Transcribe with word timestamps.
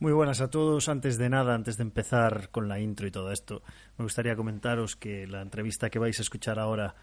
Muy 0.00 0.14
buenas 0.14 0.40
a 0.40 0.48
todos. 0.48 0.88
Antes 0.88 1.18
de 1.18 1.28
nada, 1.28 1.54
antes 1.54 1.76
de 1.76 1.82
empezar 1.82 2.48
con 2.50 2.68
la 2.68 2.80
intro 2.80 3.06
y 3.06 3.10
todo 3.10 3.30
esto, 3.32 3.62
me 3.98 4.04
gustaría 4.04 4.34
comentaros 4.34 4.96
que 4.96 5.26
la 5.26 5.42
entrevista 5.42 5.90
que 5.90 5.98
vais 5.98 6.18
a 6.18 6.22
escuchar 6.22 6.58
ahora 6.58 6.94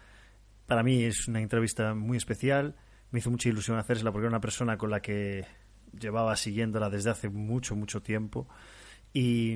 para 0.66 0.82
mí 0.82 1.04
es 1.04 1.28
una 1.28 1.40
entrevista 1.40 1.94
muy 1.94 2.16
especial. 2.16 2.74
Me 3.12 3.20
hizo 3.20 3.30
mucha 3.30 3.50
ilusión 3.50 3.78
hacerla 3.78 4.10
porque 4.10 4.26
era 4.26 4.30
una 4.30 4.40
persona 4.40 4.76
con 4.76 4.90
la 4.90 5.00
que 5.00 5.46
llevaba 5.96 6.34
siguiéndola 6.34 6.90
desde 6.90 7.10
hace 7.10 7.28
mucho, 7.28 7.76
mucho 7.76 8.02
tiempo 8.02 8.48
y, 9.12 9.52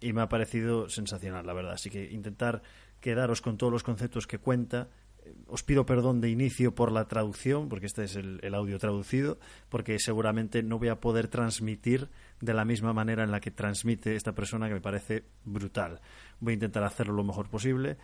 y 0.00 0.12
me 0.12 0.20
ha 0.20 0.28
parecido 0.28 0.88
sensacional, 0.88 1.46
la 1.46 1.52
verdad. 1.52 1.74
Así 1.74 1.88
que 1.88 2.10
intentar 2.10 2.64
quedaros 3.00 3.42
con 3.42 3.58
todos 3.58 3.72
los 3.72 3.84
conceptos 3.84 4.26
que 4.26 4.38
cuenta 4.38 4.88
os 5.46 5.62
pido 5.62 5.86
perdón 5.86 6.20
de 6.20 6.30
inicio 6.30 6.74
por 6.74 6.92
la 6.92 7.06
traducción, 7.06 7.68
porque 7.68 7.86
este 7.86 8.04
es 8.04 8.16
el, 8.16 8.54
audio 8.54 8.78
traducido, 8.78 9.38
porque 9.68 9.98
seguramente 9.98 10.62
no 10.62 10.78
voy 10.78 10.88
a 10.88 11.00
poder 11.00 11.28
transmitir 11.28 12.08
de 12.40 12.54
la 12.54 12.64
misma 12.64 12.92
manera 12.92 13.22
en 13.22 13.30
la 13.30 13.40
que 13.40 13.50
transmite 13.50 14.16
esta 14.16 14.34
persona, 14.34 14.68
que 14.68 14.74
me 14.74 14.80
parece 14.80 15.24
brutal. 15.44 16.00
Voy 16.40 16.52
a 16.52 16.54
intentar 16.54 16.84
hacerlo 16.84 17.14
lo 17.14 17.24
mejor 17.24 17.48
posible. 17.48 17.96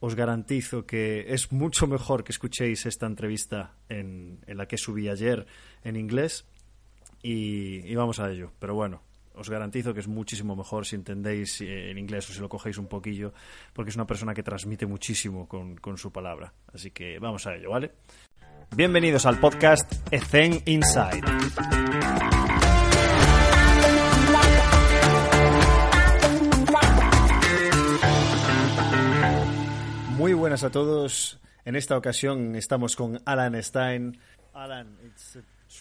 Os 0.00 0.14
garantizo 0.14 0.86
que 0.86 1.32
es 1.32 1.52
mucho 1.52 1.86
mejor 1.86 2.24
que 2.24 2.32
escuchéis 2.32 2.86
esta 2.86 3.06
entrevista 3.06 3.74
en, 3.88 4.40
en 4.46 4.56
la 4.56 4.66
que 4.66 4.78
subí 4.78 5.08
ayer 5.08 5.46
en 5.84 5.96
inglés 5.96 6.44
y, 7.22 7.86
y 7.86 7.94
vamos 7.94 8.18
a 8.18 8.30
ello. 8.30 8.52
Pero 8.58 8.74
bueno, 8.74 9.02
os 9.34 9.48
garantizo 9.48 9.94
que 9.94 10.00
es 10.00 10.08
muchísimo 10.08 10.56
mejor 10.56 10.86
si 10.86 10.96
entendéis 10.96 11.60
en 11.60 11.98
inglés 11.98 12.28
o 12.30 12.32
si 12.32 12.40
lo 12.40 12.48
cogéis 12.48 12.78
un 12.78 12.86
poquillo, 12.86 13.32
porque 13.72 13.90
es 13.90 13.96
una 13.96 14.06
persona 14.06 14.34
que 14.34 14.42
transmite 14.42 14.86
muchísimo 14.86 15.48
con, 15.48 15.76
con 15.76 15.96
su 15.98 16.12
palabra. 16.12 16.52
Así 16.72 16.90
que 16.90 17.18
vamos 17.18 17.46
a 17.46 17.54
ello, 17.54 17.70
¿vale? 17.70 17.92
Bienvenidos 18.74 19.26
al 19.26 19.38
podcast 19.38 19.92
Ethen 20.10 20.62
Inside. 20.66 21.22
Muy 30.16 30.34
buenas 30.34 30.62
a 30.64 30.70
todos. 30.70 31.38
En 31.64 31.76
esta 31.76 31.96
ocasión 31.96 32.54
estamos 32.54 32.96
con 32.96 33.20
Alan 33.24 33.60
Stein. 33.62 34.18
Alan, 34.54 34.96
it's 35.04 35.38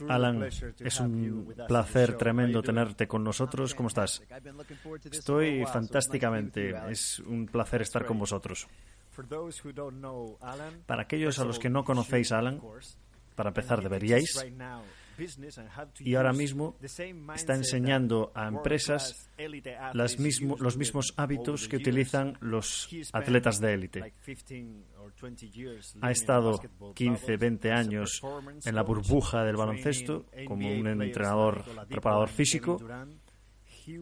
Alan, 0.07 0.43
es 0.43 0.99
un 0.99 1.53
placer 1.67 2.17
tremendo 2.17 2.61
tenerte 2.61 3.07
con 3.07 3.23
nosotros. 3.23 3.75
¿Cómo 3.75 3.89
estás? 3.89 4.21
Estoy 5.11 5.65
fantásticamente. 5.65 6.73
Es 6.89 7.19
un 7.19 7.47
placer 7.47 7.81
estar 7.81 8.05
con 8.05 8.19
vosotros. 8.19 8.67
Para 10.85 11.01
aquellos 11.01 11.39
a 11.39 11.45
los 11.45 11.59
que 11.59 11.69
no 11.69 11.83
conocéis 11.83 12.31
a 12.31 12.39
Alan, 12.39 12.61
para 13.35 13.49
empezar 13.49 13.81
deberíais. 13.81 14.45
Y 15.99 16.15
ahora 16.15 16.33
mismo 16.33 16.75
está 16.81 17.55
enseñando 17.55 18.31
a 18.35 18.47
empresas 18.47 19.29
las 19.93 20.19
mismo, 20.19 20.57
los 20.59 20.77
mismos 20.77 21.13
hábitos 21.17 21.67
que 21.67 21.77
utilizan 21.77 22.37
los 22.41 22.89
atletas 23.13 23.59
de 23.59 23.73
élite. 23.73 24.13
Ha 26.01 26.11
estado 26.11 26.59
15, 26.95 27.37
20 27.37 27.71
años 27.71 28.21
en 28.65 28.75
la 28.75 28.83
burbuja 28.83 29.43
del 29.43 29.55
baloncesto 29.55 30.25
como 30.47 30.71
un 30.71 30.87
entrenador, 31.01 31.63
preparador 31.87 32.29
físico. 32.29 32.79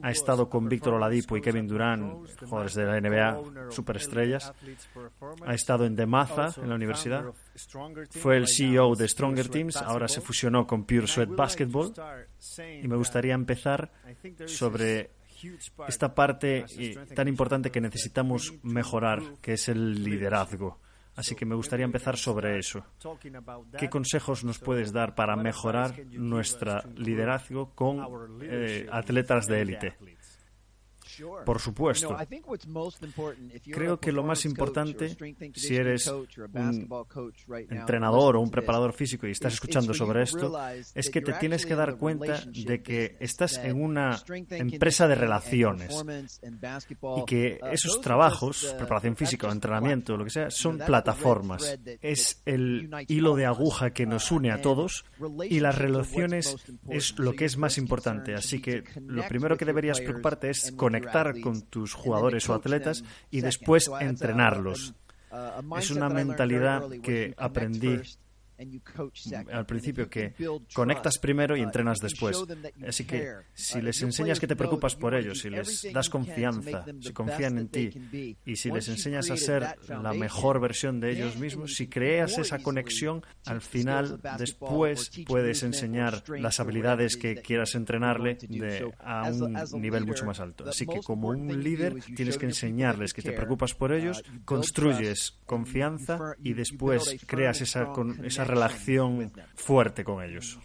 Ha 0.02 0.12
estado 0.12 0.50
con 0.50 0.68
Víctor 0.68 0.96
Oladipo 0.96 1.38
y 1.38 1.42
Kevin 1.42 1.68
Durant, 1.68 2.28
jugadores 2.46 2.74
de 2.76 2.86
la 2.86 3.00
NBA, 3.00 3.72
superestrellas. 3.72 4.54
Ha 5.46 5.54
estado 5.54 5.86
en 5.86 5.96
Demaza, 5.96 6.54
en 6.62 6.70
la 6.70 6.76
universidad. 6.76 7.26
Fue 8.12 8.38
el 8.38 8.48
CEO 8.48 8.96
de 8.96 9.08
Stronger 9.08 9.50
Teams, 9.50 9.78
ahora 9.78 10.08
se 10.08 10.22
fusionó 10.22 10.66
con 10.68 10.86
Pure 10.86 11.08
Sweat 11.08 11.30
Basketball. 11.30 11.94
Y 12.82 12.88
me 12.88 12.96
gustaría 12.96 13.34
empezar 13.34 13.92
sobre 14.46 15.12
esta 15.88 16.14
parte 16.14 16.66
tan 17.16 17.28
importante 17.28 17.72
que 17.72 17.82
necesitamos 17.82 18.54
mejorar, 18.64 19.22
que 19.42 19.54
es 19.54 19.70
el 19.70 20.04
liderazgo. 20.04 20.80
Así 21.20 21.36
que 21.36 21.46
me 21.46 21.54
gustaría 21.54 21.84
empezar 21.84 22.16
sobre 22.16 22.58
eso. 22.58 22.82
¿Qué 23.78 23.90
consejos 23.90 24.46
nos 24.46 24.58
puedes 24.58 24.94
dar 24.94 25.16
para 25.16 25.36
mejorar 25.36 25.94
nuestro 26.12 26.82
liderazgo 26.96 27.76
con 27.76 28.40
eh, 28.42 28.88
atletas 28.90 29.46
de 29.46 29.62
élite? 29.62 29.98
Por 31.46 31.60
supuesto. 31.60 32.16
Creo 33.72 34.00
que 34.00 34.12
lo 34.12 34.24
más 34.24 34.46
importante, 34.46 35.16
si 35.54 35.76
eres 35.76 36.08
un 36.08 36.88
entrenador 37.70 38.36
o 38.36 38.42
un 38.42 38.52
preparador 38.52 38.94
físico 38.94 39.28
y 39.28 39.32
estás 39.32 39.54
escuchando 39.54 39.94
sobre 39.94 40.24
esto, 40.24 40.58
es 40.96 41.10
que 41.10 41.22
te 41.22 41.34
tienes 41.34 41.66
que 41.66 41.76
dar 41.76 41.98
cuenta 41.98 42.44
de 42.46 42.82
que 42.82 43.18
estás 43.20 43.58
en 43.58 43.82
una 43.82 44.22
empresa 44.50 45.08
de 45.08 45.16
relaciones 45.16 46.04
y 47.18 47.26
que 47.26 47.60
esos 47.72 48.02
trabajos, 48.02 48.76
preparación 48.78 49.16
física 49.16 49.48
o 49.48 49.52
entrenamiento, 49.52 50.18
lo 50.18 50.24
que 50.24 50.30
sea, 50.30 50.52
son 50.52 50.78
plataformas. 50.78 51.78
Es 52.02 52.42
el 52.46 52.90
hilo 53.08 53.36
de 53.36 53.46
aguja 53.46 53.92
que 53.92 54.06
nos 54.06 54.32
une 54.32 54.52
a 54.52 54.62
todos 54.62 55.06
y 55.50 55.60
las 55.60 55.78
relaciones 55.78 56.56
es 56.90 57.18
lo 57.20 57.34
que 57.34 57.46
es 57.46 57.58
más 57.58 57.78
importante. 57.78 58.34
Así 58.34 58.62
que 58.62 58.84
lo 59.06 59.28
primero 59.28 59.58
que 59.58 59.66
deberías 59.66 60.00
preocuparte 60.00 60.50
es 60.50 60.72
conectar 60.72 61.09
con 61.42 61.62
tus 61.62 61.94
jugadores 61.94 62.48
o 62.50 62.54
atletas 62.54 63.04
y 63.32 63.42
después 63.42 63.90
entrenarlos. 64.00 64.94
Es 65.78 65.92
una 65.92 66.10
mentalidad 66.10 66.90
que 67.04 67.34
aprendí 67.38 68.02
al 69.52 69.66
principio 69.66 70.10
que 70.10 70.34
conectas 70.74 71.18
primero 71.18 71.56
y 71.56 71.62
entrenas 71.62 72.00
después. 72.00 72.44
Así 72.86 73.06
que 73.06 73.34
si 73.54 73.82
les 73.82 74.02
enseñas 74.02 74.40
que 74.40 74.48
te 74.48 74.56
preocupas 74.56 74.96
por 74.96 75.14
ellos, 75.16 75.40
si 75.40 75.50
les 75.50 75.88
das 75.94 76.10
confianza, 76.10 76.86
si 77.00 77.14
confían 77.14 77.58
en 77.58 77.70
ti 77.70 78.38
y 78.46 78.56
si 78.56 78.72
les 78.72 78.88
enseñas 78.90 79.30
a 79.30 79.38
ser 79.38 79.78
la 79.88 80.14
mejor 80.14 80.60
versión 80.60 81.00
de 81.00 81.12
ellos 81.12 81.38
mismos, 81.38 81.76
si 81.76 81.88
creas 81.88 82.38
esa 82.38 82.60
conexión, 82.60 83.24
al 83.46 83.62
final 83.62 84.20
después 84.38 85.12
puedes 85.26 85.64
enseñar 85.64 86.24
las 86.30 86.60
habilidades 86.60 87.18
que 87.18 87.36
quieras 87.36 87.76
entrenarle 87.76 88.38
de, 88.48 88.92
a 89.00 89.30
un 89.32 89.82
nivel 89.82 90.06
mucho 90.06 90.26
más 90.26 90.40
alto. 90.40 90.68
Así 90.68 90.86
que 90.86 91.00
como 91.02 91.30
un 91.30 91.64
líder 91.64 91.96
tienes 92.16 92.38
que 92.38 92.46
enseñarles 92.46 93.14
que 93.14 93.22
te 93.22 93.32
preocupas 93.32 93.74
por 93.74 93.94
ellos, 93.94 94.24
construyes 94.46 95.40
confianza 95.46 96.36
y 96.44 96.54
después 96.54 97.18
creas 97.26 97.62
esa, 97.62 97.92
esa 98.24 98.44
relación 98.50 99.32
fuerte 99.56 100.04
con 100.04 100.24
ellos. 100.24 100.60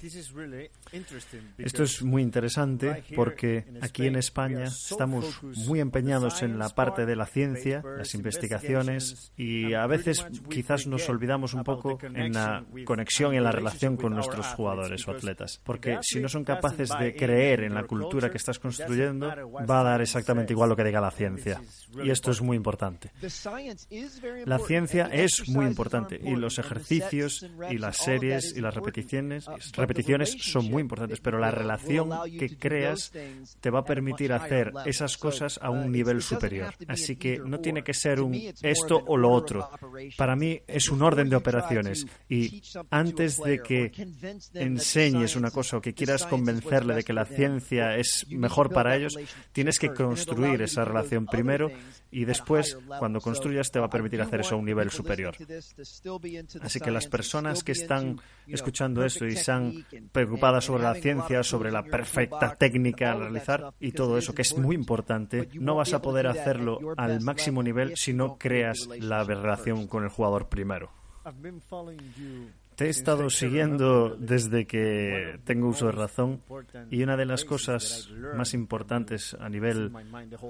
Esto 1.58 1.82
es 1.82 2.02
muy 2.02 2.22
interesante 2.22 3.04
porque 3.14 3.64
aquí 3.80 4.06
en 4.06 4.16
España 4.16 4.64
estamos 4.64 5.42
muy 5.42 5.80
empeñados 5.80 6.42
en 6.42 6.58
la 6.58 6.68
parte 6.70 7.06
de 7.06 7.16
la 7.16 7.26
ciencia, 7.26 7.82
las 7.96 8.14
investigaciones 8.14 9.32
y 9.36 9.74
a 9.74 9.86
veces 9.86 10.24
quizás 10.48 10.86
nos 10.86 11.08
olvidamos 11.08 11.54
un 11.54 11.64
poco 11.64 11.98
en 12.02 12.32
la 12.32 12.64
conexión 12.84 13.34
y 13.34 13.36
en 13.36 13.44
la 13.44 13.52
relación 13.52 13.96
con 13.96 14.14
nuestros 14.14 14.46
jugadores 14.48 15.06
o 15.06 15.12
atletas. 15.12 15.60
Porque 15.64 15.98
si 16.02 16.20
no 16.20 16.28
son 16.28 16.44
capaces 16.44 16.90
de 16.98 17.14
creer 17.14 17.64
en 17.64 17.74
la 17.74 17.84
cultura 17.84 18.30
que 18.30 18.38
estás 18.38 18.58
construyendo, 18.58 19.28
va 19.68 19.80
a 19.80 19.84
dar 19.84 20.02
exactamente 20.02 20.52
igual 20.52 20.70
lo 20.70 20.76
que 20.76 20.84
diga 20.84 21.00
la 21.00 21.10
ciencia. 21.10 21.60
Y 22.02 22.10
esto 22.10 22.30
es 22.30 22.40
muy 22.40 22.56
importante. 22.56 23.10
La 24.44 24.58
ciencia 24.58 25.08
es 25.12 25.48
muy 25.48 25.66
importante 25.66 26.20
y 26.22 26.34
los 26.36 26.58
ejercicios 26.58 27.46
y 27.74 27.78
las 27.78 27.96
series 27.96 28.54
y 28.56 28.60
las 28.60 28.74
repeticiones, 28.74 29.46
repeticiones 29.76 30.36
son 30.38 30.70
muy 30.70 30.80
importantes, 30.80 31.20
pero 31.20 31.38
la 31.38 31.50
relación 31.50 32.10
que 32.38 32.56
creas 32.56 33.12
te 33.60 33.70
va 33.70 33.80
a 33.80 33.84
permitir 33.84 34.32
hacer 34.32 34.72
esas 34.86 35.16
cosas 35.16 35.58
a 35.60 35.70
un 35.70 35.90
nivel 35.90 36.22
superior. 36.22 36.74
Así 36.86 37.16
que 37.16 37.38
no 37.38 37.58
tiene 37.58 37.82
que 37.82 37.94
ser 37.94 38.20
un 38.20 38.34
esto 38.62 39.02
o 39.06 39.16
lo 39.16 39.30
otro. 39.30 39.68
Para 40.16 40.36
mí 40.36 40.60
es 40.66 40.88
un 40.88 41.02
orden 41.02 41.28
de 41.28 41.36
operaciones 41.36 42.06
y 42.28 42.62
antes 42.90 43.38
de 43.42 43.60
que 43.60 43.92
enseñes 44.54 45.34
una 45.34 45.50
cosa 45.50 45.78
o 45.78 45.80
que 45.80 45.94
quieras 45.94 46.26
convencerle 46.26 46.94
de 46.94 47.02
que 47.02 47.12
la 47.12 47.24
ciencia 47.24 47.96
es 47.96 48.26
mejor 48.28 48.70
para 48.70 48.96
ellos, 48.96 49.16
tienes 49.52 49.78
que 49.78 49.92
construir 49.92 50.62
esa 50.62 50.84
relación 50.84 51.26
primero 51.26 51.70
y 52.14 52.24
después, 52.24 52.78
cuando 53.00 53.20
construyas, 53.20 53.72
te 53.72 53.80
va 53.80 53.86
a 53.86 53.90
permitir 53.90 54.22
hacer 54.22 54.40
eso 54.40 54.54
a 54.54 54.58
un 54.58 54.64
nivel 54.64 54.90
superior. 54.92 55.36
Así 56.62 56.78
que 56.78 56.92
las 56.92 57.08
personas 57.08 57.63
que 57.64 57.72
están 57.72 58.20
escuchando 58.46 59.04
esto 59.04 59.26
y 59.26 59.32
están 59.32 59.86
preocupadas 60.12 60.64
sobre 60.64 60.82
la 60.82 60.94
ciencia, 60.94 61.42
sobre 61.42 61.70
la 61.70 61.82
perfecta 61.82 62.54
técnica 62.56 63.12
a 63.12 63.16
realizar 63.16 63.72
y 63.80 63.92
todo 63.92 64.18
eso, 64.18 64.34
que 64.34 64.42
es 64.42 64.56
muy 64.56 64.76
importante, 64.76 65.48
no 65.54 65.76
vas 65.76 65.94
a 65.94 66.02
poder 66.02 66.26
hacerlo 66.26 66.78
al 66.96 67.20
máximo 67.20 67.62
nivel 67.62 67.96
si 67.96 68.12
no 68.12 68.36
creas 68.38 68.88
la 68.98 69.24
relación 69.24 69.86
con 69.86 70.04
el 70.04 70.10
jugador 70.10 70.48
primero. 70.48 70.90
Te 72.76 72.86
he 72.86 72.88
estado 72.88 73.30
siguiendo 73.30 74.16
desde 74.18 74.66
que 74.66 75.38
tengo 75.44 75.68
uso 75.68 75.86
de 75.86 75.92
razón 75.92 76.42
y 76.90 77.04
una 77.04 77.16
de 77.16 77.24
las 77.24 77.44
cosas 77.44 78.10
más 78.36 78.52
importantes 78.52 79.36
a 79.38 79.48
nivel 79.48 79.92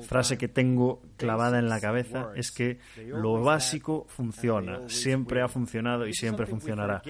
frase 0.06 0.38
que 0.38 0.48
tengo 0.48 1.02
clavada 1.18 1.58
en 1.58 1.68
la 1.68 1.80
cabeza 1.80 2.30
es 2.34 2.50
que 2.50 2.78
lo 3.08 3.42
básico 3.42 4.06
funciona, 4.08 4.88
siempre 4.88 5.42
ha 5.42 5.48
funcionado 5.48 6.06
y 6.06 6.14
siempre 6.14 6.46
funcionará. 6.46 7.02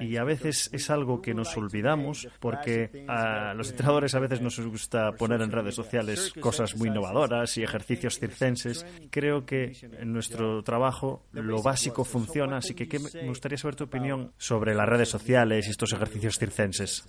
Y 0.00 0.16
a 0.16 0.24
veces 0.24 0.70
es 0.72 0.88
algo 0.88 1.20
que 1.20 1.34
nos 1.34 1.54
olvidamos 1.58 2.26
porque 2.40 3.04
a 3.06 3.52
los 3.52 3.70
entrenadores 3.70 4.14
a 4.14 4.20
veces 4.20 4.40
nos 4.40 4.58
gusta 4.60 5.12
poner 5.12 5.42
en 5.42 5.52
redes 5.52 5.74
sociales 5.74 6.32
cosas 6.40 6.74
muy 6.74 6.88
innovadoras 6.88 7.58
y 7.58 7.62
ejercicios 7.62 8.18
circenses. 8.18 8.86
Creo 9.10 9.44
que 9.44 9.72
en 9.98 10.12
nuestro 10.12 10.62
trabajo 10.62 11.22
lo 11.32 11.62
básico 11.62 12.04
funciona, 12.04 12.58
así 12.58 12.74
que 12.74 12.98
me 12.98 13.28
gustaría 13.28 13.58
saber 13.58 13.76
tu 13.76 13.84
opinión 13.84 14.32
sobre 14.38 14.53
sobre 14.54 14.74
las 14.76 14.88
redes 14.88 15.08
sociales 15.08 15.66
y 15.66 15.70
estos 15.70 15.92
ejercicios 15.92 16.38
circenses. 16.38 17.02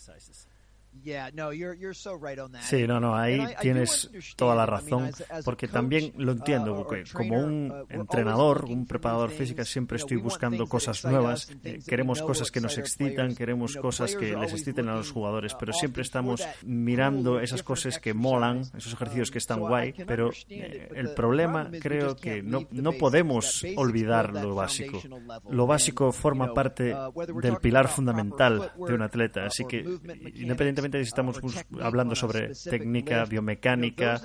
Sí, 2.62 2.88
no, 2.88 3.00
no, 3.00 3.16
ahí 3.16 3.42
tienes 3.62 4.10
toda 4.36 4.56
la 4.56 4.66
razón, 4.66 5.12
porque 5.44 5.68
también 5.68 6.14
lo 6.18 6.32
uh, 6.32 6.36
entiendo, 6.36 6.76
porque 6.76 7.04
como 7.12 7.40
un 7.40 7.72
uh, 7.72 7.86
entrenador, 7.90 8.66
un 8.66 8.86
preparador 8.86 9.32
físico, 9.32 9.64
siempre 9.64 9.98
estoy 9.98 10.18
buscando 10.18 10.66
cosas 10.68 11.04
nuevas, 11.06 11.52
eh, 11.64 11.80
queremos 11.88 12.22
cosas 12.22 12.52
que 12.52 12.62
nos 12.62 12.78
excitan, 12.78 13.36
queremos 13.36 13.76
cosas 13.76 14.16
que 14.16 14.36
les 14.36 14.54
exciten 14.54 14.90
a 14.90 14.96
los 14.96 15.12
jugadores, 15.12 15.54
uh, 15.54 15.58
pero 15.60 15.74
siempre 15.74 16.02
estamos 16.02 16.46
mirando 16.64 17.40
esas 17.40 17.64
cosas 17.64 18.00
que 18.00 18.14
molan, 18.14 18.62
esos 18.76 18.94
ejercicios 18.94 19.32
que 19.32 19.38
están 19.38 19.60
guay, 19.60 19.94
pero 20.08 20.32
eh, 20.50 20.90
el 20.96 21.14
problema 21.14 21.70
creo 21.80 22.16
que 22.16 22.42
no, 22.42 22.68
no 22.72 22.92
podemos 22.94 23.66
olvidar 23.76 24.34
lo 24.34 24.56
básico. 24.56 25.02
Lo 25.50 25.68
básico 25.68 26.12
forma 26.12 26.54
parte 26.54 26.96
del 27.42 27.58
pilar 27.58 27.88
fundamental 27.88 28.72
de 28.88 28.94
un 28.94 29.02
atleta, 29.02 29.46
así 29.46 29.66
que 29.66 29.80
independientemente 30.36 30.95
estamos 31.02 31.40
hablando 31.82 32.16
sobre 32.16 32.52
técnica, 32.70 33.26
biomecánica, 33.26 34.22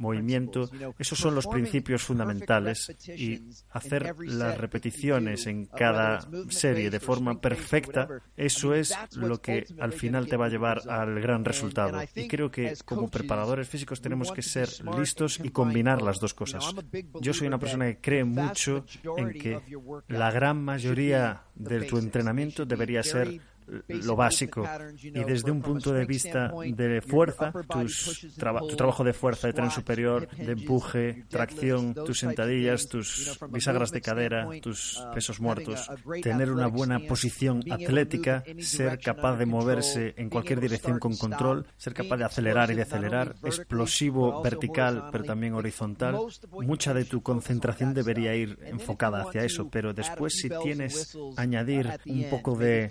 movimiento. 0.00 0.70
Esos 0.98 1.18
son 1.18 1.34
los 1.34 1.46
principios 1.46 2.02
fundamentales 2.02 2.94
y 3.08 3.40
hacer 3.70 4.14
las 4.20 4.58
repeticiones 4.58 5.46
en 5.46 5.66
cada 5.66 6.20
serie 6.48 6.90
de 6.90 7.00
forma 7.00 7.40
perfecta, 7.40 8.08
eso 8.36 8.74
es 8.74 8.96
lo 9.16 9.40
que 9.40 9.66
al 9.80 9.92
final 9.92 10.26
te 10.26 10.36
va 10.36 10.46
a 10.46 10.48
llevar 10.48 10.88
al 10.88 11.20
gran 11.20 11.44
resultado. 11.44 11.98
Y 12.14 12.28
creo 12.28 12.50
que 12.50 12.74
como 12.84 13.08
preparadores 13.08 13.68
físicos 13.68 14.00
tenemos 14.00 14.32
que 14.32 14.42
ser 14.42 14.68
listos 14.98 15.40
y 15.42 15.50
combinar 15.50 16.02
las 16.02 16.20
dos 16.20 16.34
cosas. 16.34 16.74
Yo 17.20 17.32
soy 17.32 17.46
una 17.46 17.58
persona 17.58 17.86
que 17.86 18.00
cree 18.00 18.24
mucho 18.24 18.84
en 19.16 19.32
que 19.32 19.60
la 20.08 20.30
gran 20.30 20.62
mayoría 20.62 21.42
de 21.54 21.82
tu 21.82 21.98
entrenamiento 21.98 22.64
debería 22.64 23.02
ser 23.02 23.40
lo 23.88 24.16
básico. 24.16 24.64
Y 25.02 25.24
desde 25.24 25.50
un 25.50 25.62
punto 25.62 25.92
de 25.92 26.04
vista 26.04 26.52
de 26.64 27.00
fuerza, 27.00 27.52
tu 27.52 28.76
trabajo 28.76 29.04
de 29.04 29.12
fuerza, 29.12 29.46
de 29.46 29.52
tren 29.52 29.70
superior, 29.70 30.28
de 30.28 30.52
empuje, 30.52 31.24
tracción, 31.28 31.94
tus 31.94 32.18
sentadillas, 32.18 32.88
tus 32.88 33.38
bisagras 33.50 33.90
de 33.90 34.00
cadera, 34.00 34.48
tus 34.60 34.98
um, 34.98 35.14
pesos 35.14 35.40
muertos, 35.40 35.90
tener 36.22 36.50
una 36.50 36.66
buena 36.66 37.00
posición 37.00 37.62
atlética, 37.70 38.44
ser 38.58 38.98
capaz 38.98 39.36
de 39.36 39.46
moverse 39.46 40.14
en 40.16 40.28
cualquier 40.30 40.60
dirección 40.60 40.98
con 40.98 41.16
control, 41.16 41.66
ser 41.76 41.94
capaz 41.94 42.16
de 42.16 42.24
acelerar 42.24 42.70
y 42.70 42.74
de 42.74 42.82
acelerar, 42.82 43.34
explosivo 43.42 44.42
vertical, 44.42 45.08
pero 45.10 45.24
también 45.24 45.54
horizontal. 45.54 46.18
Mucha 46.50 46.94
de 46.94 47.04
tu 47.04 47.22
concentración 47.22 47.94
debería 47.94 48.34
ir 48.34 48.58
enfocada 48.64 49.22
hacia 49.22 49.44
eso, 49.44 49.68
pero 49.70 49.92
después 49.92 50.34
si 50.34 50.48
tienes 50.62 51.16
añadir 51.36 51.88
un 52.06 52.24
poco 52.30 52.56
de 52.56 52.90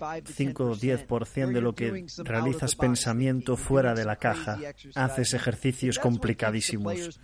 5 0.74 0.92
10% 1.06 1.52
de 1.52 1.60
lo 1.60 1.74
que 1.74 2.06
realizas 2.24 2.76
pensamiento 2.76 3.56
fuera 3.56 3.94
de 3.94 4.04
la 4.04 4.16
caja, 4.16 4.58
haces 4.94 5.34
ejercicios 5.34 5.98
complicadísimos. 5.98 7.20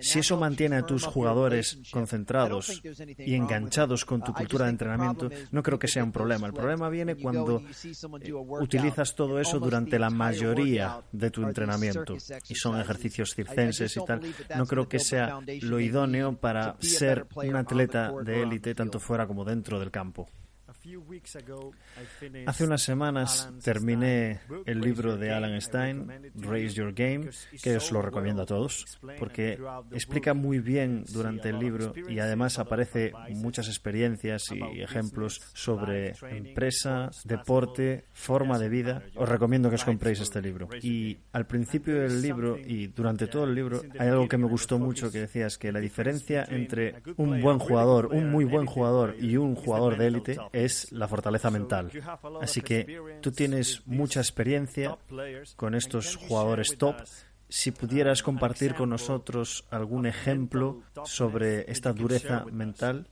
Si 0.00 0.18
eso 0.18 0.36
mantiene 0.36 0.76
a 0.76 0.86
tus 0.86 1.04
jugadores 1.04 1.78
concentrados 1.90 2.82
y 3.18 3.34
enganchados 3.34 4.04
con 4.04 4.22
tu 4.22 4.32
cultura 4.32 4.66
de 4.66 4.70
entrenamiento, 4.72 5.30
no 5.50 5.62
creo 5.62 5.78
que 5.78 5.88
sea 5.88 6.04
un 6.04 6.12
problema. 6.12 6.46
El 6.46 6.52
problema 6.52 6.88
viene 6.88 7.16
cuando 7.16 7.62
utilizas 8.60 9.14
todo 9.14 9.40
eso 9.40 9.58
durante 9.58 9.98
la 9.98 10.10
mayoría 10.10 11.00
de 11.12 11.30
tu 11.30 11.42
entrenamiento 11.42 12.16
y 12.48 12.54
son 12.54 12.80
ejercicios 12.80 13.34
circenses 13.34 13.96
y 13.96 14.04
tal. 14.04 14.20
No 14.56 14.66
creo 14.66 14.88
que 14.88 14.98
sea 14.98 15.40
lo 15.62 15.80
idóneo 15.80 16.36
para 16.36 16.76
ser 16.80 17.26
un 17.34 17.56
atleta 17.56 18.12
de 18.24 18.42
élite 18.42 18.74
tanto 18.74 19.00
fuera 19.00 19.26
como 19.26 19.44
dentro 19.44 19.78
del 19.78 19.90
campo. 19.90 20.28
Hace 22.46 22.64
unas 22.64 22.82
semanas 22.82 23.50
terminé 23.62 24.40
el 24.64 24.80
libro 24.80 25.16
de 25.16 25.32
Alan 25.32 25.60
Stein, 25.60 26.10
Raise 26.36 26.74
Your 26.74 26.92
Game, 26.92 27.30
que 27.62 27.76
os 27.76 27.90
lo 27.90 28.02
recomiendo 28.02 28.42
a 28.42 28.46
todos, 28.46 28.84
porque 29.18 29.58
explica 29.92 30.34
muy 30.34 30.60
bien 30.60 31.04
durante 31.12 31.48
el 31.48 31.58
libro 31.58 31.92
y 32.08 32.18
además 32.18 32.58
aparece 32.58 33.12
muchas 33.30 33.68
experiencias 33.68 34.44
y 34.52 34.80
ejemplos 34.80 35.40
sobre 35.54 36.14
empresa, 36.30 37.10
deporte, 37.24 38.04
forma 38.12 38.58
de 38.58 38.68
vida. 38.68 39.02
Os 39.16 39.28
recomiendo 39.28 39.68
que 39.68 39.76
os 39.76 39.84
compréis 39.84 40.20
este 40.20 40.40
libro. 40.40 40.68
Y 40.82 41.18
al 41.32 41.46
principio 41.46 42.00
del 42.00 42.22
libro 42.22 42.58
y 42.58 42.88
durante 42.88 43.26
todo 43.26 43.44
el 43.44 43.54
libro 43.54 43.82
hay 43.98 44.08
algo 44.08 44.28
que 44.28 44.38
me 44.38 44.46
gustó 44.46 44.78
mucho 44.78 45.10
que 45.10 45.20
decías 45.20 45.58
que 45.58 45.72
la 45.72 45.80
diferencia 45.80 46.44
entre 46.48 47.02
un 47.16 47.40
buen 47.40 47.58
jugador, 47.58 48.06
un 48.06 48.30
muy 48.30 48.44
buen 48.44 48.66
jugador 48.66 49.16
y 49.18 49.36
un 49.36 49.54
jugador 49.54 49.96
de 49.96 50.06
élite 50.06 50.38
es 50.52 50.75
la 50.92 51.08
fortaleza 51.08 51.50
mental. 51.50 51.90
Así 52.40 52.60
que 52.60 53.18
tú 53.20 53.32
tienes 53.32 53.82
mucha 53.86 54.20
experiencia 54.20 54.96
con 55.56 55.74
estos 55.74 56.16
jugadores 56.16 56.76
top. 56.78 56.96
Si 57.48 57.70
pudieras 57.70 58.22
compartir 58.22 58.74
con 58.74 58.90
nosotros 58.90 59.64
algún 59.70 60.06
ejemplo 60.06 60.82
sobre 61.04 61.70
esta 61.70 61.92
dureza 61.92 62.44
mental 62.50 63.08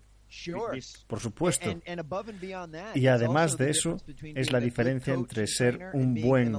por 1.07 1.21
supuesto. 1.21 1.71
Y 2.95 3.07
además 3.07 3.57
de 3.57 3.71
eso, 3.71 3.97
es 4.23 4.53
la 4.53 4.61
diferencia 4.61 5.15
entre 5.15 5.47
ser 5.47 5.91
un 5.93 6.15
buen 6.15 6.55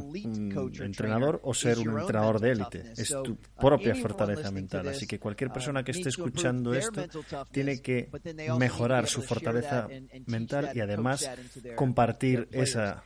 entrenador 0.81 1.39
o 1.44 1.54
ser 1.54 1.80
un 1.80 2.00
entrenador 2.00 2.39
de 2.39 2.51
élite. 2.51 2.94
Es 2.98 3.16
tu 3.24 3.38
propia 3.60 3.95
fortaleza 3.95 4.51
mental. 4.51 4.88
Así 4.88 5.07
que 5.07 5.19
cualquier 5.19 5.51
persona 5.51 5.83
que 5.83 5.92
esté 5.92 6.10
escuchando 6.10 6.74
esto 6.74 7.06
tiene 7.51 7.81
que 7.81 8.10
mejorar 8.57 9.07
su 9.07 9.22
fortaleza 9.22 9.88
mental 10.25 10.72
y 10.74 10.80
además 10.80 11.30
compartir 11.75 12.48
esa 12.51 13.04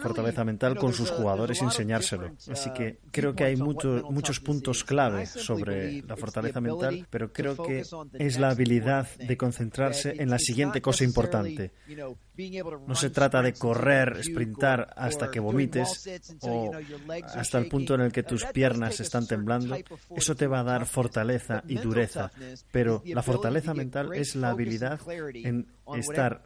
fortaleza 0.00 0.44
mental 0.44 0.76
con 0.76 0.92
sus 0.92 1.10
jugadores 1.10 1.60
y 1.60 1.64
enseñárselo. 1.64 2.32
Así 2.50 2.70
que 2.72 2.98
creo 3.10 3.34
que 3.34 3.44
hay 3.44 3.56
muchos 3.56 4.40
puntos 4.40 4.84
clave 4.84 5.26
sobre 5.26 6.02
la 6.02 6.16
fortaleza 6.16 6.60
mental, 6.60 7.06
pero 7.10 7.32
creo 7.32 7.56
que 7.56 7.82
es 8.14 8.38
la 8.38 8.50
habilidad 8.50 9.08
de 9.16 9.36
concentrarse 9.36 10.14
en 10.18 10.30
la 10.30 10.38
siguiente 10.38 10.80
cosa 10.80 11.04
importante. 11.04 11.72
No 12.86 12.94
se 12.94 13.10
trata 13.10 13.42
de 13.42 13.54
correr, 13.54 14.22
sprintar 14.22 14.92
hasta 14.96 15.30
que 15.30 15.40
vomites 15.40 16.08
o 16.42 16.70
hasta 17.34 17.58
el 17.58 17.68
punto 17.68 17.94
en 17.94 18.02
el 18.02 18.12
que 18.12 18.22
tus 18.22 18.44
piernas 18.46 19.00
están 19.00 19.26
temblando. 19.26 19.76
Eso 20.14 20.34
te 20.34 20.46
va 20.46 20.60
a 20.60 20.64
dar 20.64 20.86
fortaleza 20.86 21.62
y 21.66 21.76
dureza, 21.76 22.30
pero 22.70 23.02
la 23.06 23.22
fortaleza 23.22 23.74
mental 23.74 24.14
es 24.14 24.36
la 24.36 24.50
habilidad 24.50 25.00
en 25.34 25.66
estar, 25.96 26.42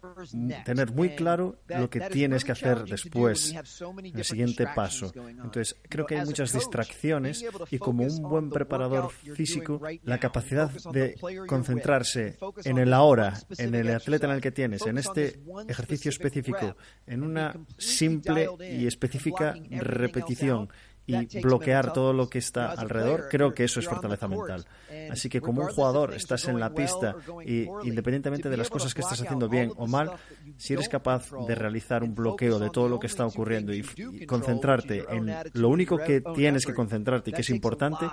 tener 0.65 0.93
muy 0.93 1.11
claro 1.17 1.59
lo 1.69 1.91
que 1.91 2.00
tienes 2.00 2.45
que 2.45 2.53
hacer 2.53 2.85
después, 2.85 3.55
el 4.03 4.25
siguiente 4.25 4.67
paso. 4.75 5.12
Entonces, 5.29 5.76
creo 5.88 6.07
que 6.07 6.19
hay 6.19 6.25
muchas 6.25 6.53
distracciones 6.53 7.45
y 7.71 7.79
como 7.79 8.05
un 8.05 8.23
buen 8.23 8.50
preparador 8.50 9.11
físico, 9.11 9.81
la 10.05 10.19
capacidad 10.19 10.71
de 10.93 11.17
concentrarse 11.47 12.38
en 12.65 12.79
el 12.79 12.93
ahora, 12.93 13.38
en 13.59 13.75
el 13.75 13.91
atleta 13.91 14.26
en 14.26 14.33
el 14.33 14.41
que 14.41 14.53
tienes, 14.53 14.87
en 14.87 14.99
este 14.99 15.41
ejercicio 15.69 15.80
específico, 16.11 16.77
en 17.07 17.23
una 17.23 17.55
simple 17.77 18.49
y 18.61 18.87
específica 18.87 19.55
repetición 19.71 20.69
y 21.11 21.40
bloquear 21.40 21.93
todo 21.93 22.12
lo 22.12 22.29
que 22.29 22.38
está 22.38 22.73
alrededor, 22.73 23.29
creo 23.31 23.52
que 23.55 23.64
eso 23.64 23.81
es 23.81 23.87
fortaleza 23.87 24.29
mental. 24.29 24.64
Así 25.11 25.29
que 25.29 25.40
como 25.40 25.62
un 25.62 25.69
jugador 25.69 26.14
estás 26.14 26.47
en 26.49 26.59
la 26.61 26.73
pista 26.73 27.17
y 27.45 27.67
independientemente 27.85 28.49
de 28.49 28.57
las 28.57 28.71
cosas 28.71 28.95
que 28.95 29.00
estás 29.00 29.21
haciendo 29.21 29.49
bien 29.49 29.73
o 29.76 29.87
mal, 29.87 30.12
si 30.57 30.75
eres 30.75 30.88
capaz 30.88 31.31
de 31.47 31.55
realizar 31.55 32.02
un 32.02 32.14
bloqueo 32.14 32.59
de 32.59 32.71
todo 32.71 32.88
lo 32.88 32.99
que 32.99 33.07
está 33.07 33.26
ocurriendo 33.26 33.73
y, 33.73 33.83
concentrarte 34.26 35.05
en 35.11 35.35
lo 35.55 35.69
único 35.69 35.99
que 35.99 36.23
tienes 36.35 36.67
que 36.67 36.75
concentrarte 36.75 37.31
y 37.31 37.33
que 37.33 37.40
es 37.40 37.50
importante, 37.50 38.07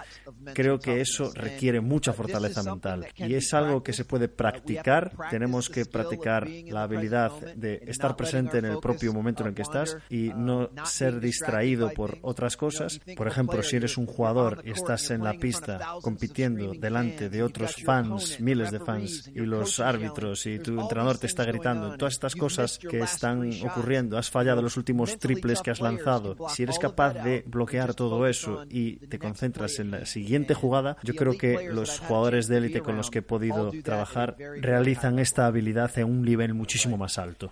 creo 0.54 0.80
que 0.80 1.02
eso 1.02 1.32
requiere 1.34 1.82
mucha 1.82 2.14
fortaleza 2.14 2.64
mental. 2.64 3.08
Y 3.16 3.34
es 3.34 3.54
algo 3.54 3.84
que 3.84 3.94
se 3.94 4.06
puede 4.06 4.28
practicar. 4.28 5.12
Tenemos 5.30 5.70
que 5.70 5.86
practicar 5.86 6.48
la 6.50 6.84
habilidad 6.84 7.32
de 7.56 7.82
estar 7.88 8.16
presente 8.16 8.60
en 8.60 8.66
el 8.66 8.80
propio 8.80 9.14
momento 9.14 9.44
en 9.44 9.50
el 9.50 9.56
que 9.56 9.62
estás 9.62 9.98
y 10.10 10.30
no 10.36 10.70
ser 10.86 11.20
distraído 11.20 11.92
por 11.92 12.18
otras 12.22 12.58
cosas 12.58 12.87
Por 13.16 13.28
ejemplo, 13.28 13.62
si 13.64 13.76
eres 13.76 13.98
un 13.98 14.06
jugador 14.06 14.62
y 14.66 14.72
estás 14.72 15.12
en 15.12 15.24
la 15.24 15.34
pista 15.34 15.80
compitiendo 16.02 16.74
delante 16.74 17.30
de 17.30 17.44
otros 17.44 17.76
fans, 17.84 18.40
miles 18.40 18.72
de 18.72 18.80
fans, 18.80 19.30
y 19.34 19.42
los 19.42 19.80
árbitros 19.80 20.46
y 20.46 20.60
tu 20.60 20.80
entrenador 20.80 21.18
te 21.18 21.28
está 21.28 21.46
gritando, 21.46 21.98
todas 21.98 22.14
estas 22.14 22.36
cosas 22.36 22.78
que 22.78 23.00
están 23.00 23.50
ocurriendo, 23.64 24.18
has 24.18 24.30
fallado 24.30 24.62
los 24.62 24.78
últimos 24.78 25.18
triples 25.20 25.62
que 25.62 25.72
has 25.72 25.82
lanzado, 25.82 26.36
si 26.50 26.64
eres 26.64 26.80
capaz 26.80 27.14
de 27.14 27.44
bloquear 27.46 27.94
todo 27.94 28.28
eso 28.28 28.66
y 28.70 28.98
te 29.08 29.20
concentras 29.20 29.80
en 29.80 29.92
la 29.92 30.06
siguiente 30.06 30.54
jugada, 30.54 30.98
yo 31.04 31.14
creo 31.16 31.38
que 31.38 31.70
los 31.72 32.00
jugadores 32.00 32.48
de 32.48 32.58
élite 32.58 32.82
con 32.82 32.98
los 32.98 33.10
que 33.10 33.20
he 33.20 33.24
podido 33.24 33.72
trabajar 33.84 34.36
realizan 34.62 35.20
esta 35.20 35.46
habilidad 35.46 35.98
en 35.98 36.06
un 36.06 36.22
nivel 36.22 36.54
muchísimo 36.54 36.98
más 36.98 37.18
alto. 37.18 37.52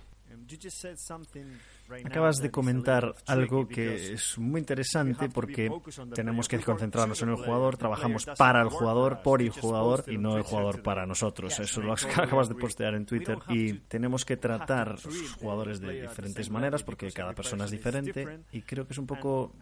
Acabas 2.04 2.38
de 2.38 2.50
comentar 2.50 3.14
algo 3.28 3.68
que 3.68 4.14
es 4.14 4.38
muy 4.40 4.60
interesante 4.60 5.30
porque 5.30 5.72
tenemos 6.14 6.48
que 6.48 6.60
concentrarnos 6.60 7.22
en 7.22 7.30
el 7.30 7.36
jugador, 7.36 7.78
trabajamos 7.78 8.26
para 8.38 8.62
el 8.62 8.70
jugador, 8.70 9.22
por 9.24 9.42
el 9.42 9.52
jugador 9.52 10.04
y 10.08 10.18
no 10.18 10.36
el 10.38 10.44
jugador 10.44 10.82
para 10.82 11.06
nosotros. 11.06 11.60
Eso 11.60 11.82
lo 11.82 11.94
acabas 11.94 12.50
de 12.50 12.56
postear 12.56 12.96
en 12.96 13.06
Twitter 13.06 13.38
y 13.50 13.74
tenemos 13.74 14.26
que 14.26 14.38
tratar 14.38 14.90
a 14.90 14.92
los 14.94 15.34
jugadores 15.40 15.80
de 15.80 16.02
diferentes 16.02 16.50
maneras 16.50 16.84
porque 16.84 17.12
cada 17.12 17.34
persona 17.34 17.66
es 17.66 17.72
diferente 17.72 18.40
y 18.52 18.62
creo 18.62 18.88
que 18.88 18.94
es 18.94 19.00
un 19.00 19.08
poco 19.08 19.54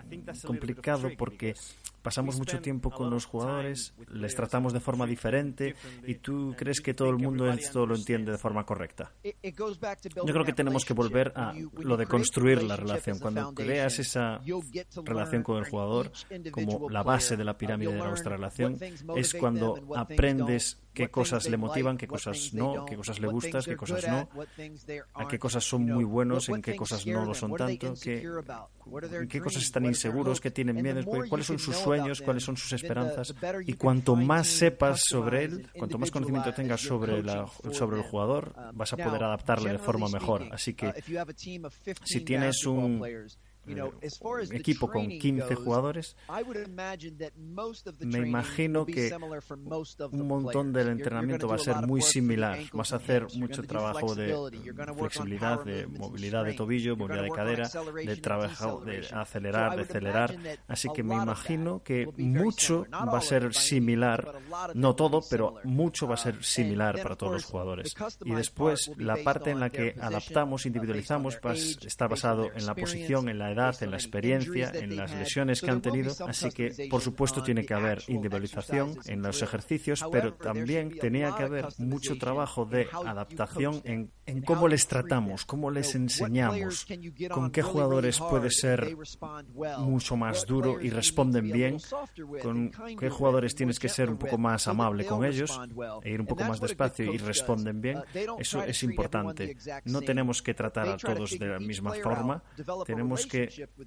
complicado 0.45 1.09
porque 1.17 1.55
pasamos 2.03 2.37
mucho 2.37 2.59
tiempo 2.59 2.91
con 2.91 3.09
los 3.09 3.25
jugadores, 3.25 3.95
les 4.11 4.35
tratamos 4.35 4.73
de 4.73 4.79
forma 4.79 5.07
diferente 5.07 5.73
y 6.05 6.15
tú 6.15 6.53
crees 6.55 6.81
que 6.81 6.93
todo 6.93 7.09
el 7.09 7.17
mundo 7.17 7.49
esto 7.49 7.85
lo 7.85 7.95
entiende 7.95 8.31
de 8.31 8.37
forma 8.37 8.65
correcta. 8.65 9.11
Yo 9.23 10.33
creo 10.33 10.45
que 10.45 10.53
tenemos 10.53 10.85
que 10.85 10.93
volver 10.93 11.33
a 11.35 11.53
lo 11.79 11.97
de 11.97 12.05
construir 12.05 12.61
la 12.61 12.75
relación. 12.75 13.17
Cuando 13.19 13.53
creas 13.53 13.97
esa 13.99 14.39
relación 15.03 15.43
con 15.43 15.57
el 15.57 15.69
jugador 15.69 16.11
como 16.51 16.89
la 16.89 17.03
base 17.03 17.37
de 17.37 17.43
la 17.43 17.57
pirámide 17.57 17.93
de 17.93 17.99
nuestra 17.99 18.35
relación, 18.35 18.77
es 19.15 19.33
cuando 19.33 19.81
aprendes 19.95 20.82
qué 20.93 21.09
cosas 21.09 21.49
le 21.49 21.57
motivan, 21.57 21.97
qué 21.97 22.07
cosas 22.07 22.53
no, 22.53 22.85
qué 22.85 22.95
cosas 22.95 23.19
le 23.19 23.27
gustas, 23.27 23.65
qué 23.65 23.75
cosas 23.75 24.07
no, 24.07 24.29
a 25.13 25.27
qué 25.27 25.39
cosas 25.39 25.63
son 25.63 25.85
muy 25.85 26.03
buenos, 26.03 26.49
en 26.49 26.61
qué 26.61 26.75
cosas 26.75 27.05
no 27.05 27.25
lo 27.25 27.33
son 27.33 27.55
tanto, 27.55 27.93
qué, 28.01 28.23
en 28.23 29.27
qué 29.27 29.41
cosas 29.41 29.63
están 29.63 29.85
inseguros, 29.85 30.39
qué 30.39 30.51
tienen 30.51 30.81
miedo, 30.81 31.03
cuáles 31.29 31.47
son 31.47 31.59
sus 31.59 31.75
sueños, 31.75 32.21
cuáles 32.21 32.43
son 32.43 32.57
sus 32.57 32.73
esperanzas. 32.73 33.33
Y 33.65 33.73
cuanto 33.73 34.15
más 34.15 34.47
sepas 34.47 35.01
sobre 35.03 35.45
él, 35.45 35.69
cuanto 35.77 35.97
más 35.97 36.11
conocimiento 36.11 36.53
tengas 36.53 36.81
sobre, 36.81 37.23
la, 37.23 37.47
sobre 37.71 37.97
el 37.97 38.03
jugador, 38.03 38.53
vas 38.73 38.93
a 38.93 38.97
poder 38.97 39.23
adaptarle 39.23 39.71
de 39.71 39.79
forma 39.79 40.07
mejor. 40.09 40.47
Así 40.51 40.73
que 40.73 40.93
si 42.03 42.21
tienes 42.21 42.65
un 42.65 43.01
equipo 44.51 44.89
con 44.89 45.07
15 45.07 45.55
jugadores, 45.55 46.15
me 48.01 48.19
imagino 48.19 48.85
que 48.85 49.11
un 50.11 50.27
montón 50.27 50.73
del 50.73 50.89
entrenamiento 50.89 51.47
va 51.47 51.55
a 51.55 51.59
ser 51.59 51.75
muy 51.87 52.01
similar. 52.01 52.59
Vas 52.73 52.93
a 52.93 52.97
hacer 52.97 53.27
mucho 53.35 53.63
trabajo 53.63 54.15
de 54.15 54.35
flexibilidad, 54.97 55.63
de 55.63 55.87
movilidad 55.87 56.45
de 56.45 56.53
tobillo, 56.53 56.95
movilidad 56.95 57.23
de 57.23 57.31
cadera, 57.31 57.69
de 58.05 58.17
trabajo 58.17 58.81
de 58.81 59.07
acelerar, 59.11 59.75
de 59.75 59.81
acelerar. 59.83 60.35
Así 60.67 60.89
que 60.93 61.03
me 61.03 61.15
imagino 61.15 61.81
que 61.83 62.07
mucho 62.17 62.85
va 62.91 63.17
a 63.17 63.21
ser 63.21 63.53
similar, 63.53 64.41
no 64.73 64.95
todo, 64.95 65.21
pero 65.29 65.55
mucho 65.63 66.07
va 66.07 66.15
a 66.15 66.17
ser 66.17 66.43
similar 66.43 67.01
para 67.01 67.15
todos 67.15 67.33
los 67.33 67.45
jugadores. 67.45 67.95
Y 68.25 68.33
después 68.33 68.91
la 68.97 69.17
parte 69.23 69.51
en 69.51 69.59
la 69.59 69.69
que 69.69 69.95
adaptamos, 69.99 70.65
individualizamos, 70.65 71.39
está 71.85 72.07
basado 72.07 72.51
en 72.53 72.65
la 72.65 72.75
posición, 72.75 73.29
en 73.29 73.39
la 73.39 73.52
en 73.53 73.91
la 73.91 73.97
experiencia, 73.97 74.71
en 74.73 74.95
las 74.95 75.13
lesiones 75.13 75.61
que 75.61 75.71
han 75.71 75.81
tenido. 75.81 76.13
Así 76.27 76.49
que, 76.49 76.87
por 76.89 77.01
supuesto, 77.01 77.43
tiene 77.43 77.65
que 77.65 77.73
haber 77.73 78.03
individualización 78.07 78.97
en 79.05 79.21
los 79.21 79.41
ejercicios, 79.41 80.03
pero 80.11 80.33
también 80.33 80.97
tenía 80.97 81.35
que 81.35 81.43
haber 81.43 81.67
mucho 81.77 82.17
trabajo 82.17 82.65
de 82.65 82.87
adaptación 83.05 83.81
en, 83.83 84.11
en 84.25 84.41
cómo 84.41 84.67
les 84.67 84.87
tratamos, 84.87 85.45
cómo 85.45 85.69
les 85.71 85.95
enseñamos, 85.95 86.85
con 87.29 87.51
qué 87.51 87.61
jugadores 87.61 88.19
puede 88.19 88.49
ser 88.49 88.95
mucho 89.79 90.15
más 90.15 90.45
duro 90.45 90.81
y 90.81 90.89
responden 90.89 91.51
bien, 91.51 91.77
con 92.41 92.71
qué 92.99 93.09
jugadores 93.09 93.55
tienes 93.55 93.79
que 93.79 93.89
ser 93.89 94.09
un 94.09 94.17
poco 94.17 94.37
más 94.37 94.67
amable 94.67 95.05
con 95.05 95.25
ellos 95.25 95.59
e 96.03 96.11
ir 96.11 96.21
un 96.21 96.27
poco 96.27 96.43
más 96.43 96.59
despacio 96.59 97.13
y 97.13 97.17
responden 97.17 97.81
bien. 97.81 97.99
Eso 98.37 98.63
es 98.63 98.83
importante. 98.83 99.55
No 99.85 100.01
tenemos 100.01 100.41
que 100.41 100.53
tratar 100.53 100.89
a 100.89 100.97
todos 100.97 101.37
de 101.37 101.47
la 101.47 101.59
misma 101.59 101.93
forma, 101.93 102.43
tenemos 102.85 103.25
que 103.25 103.42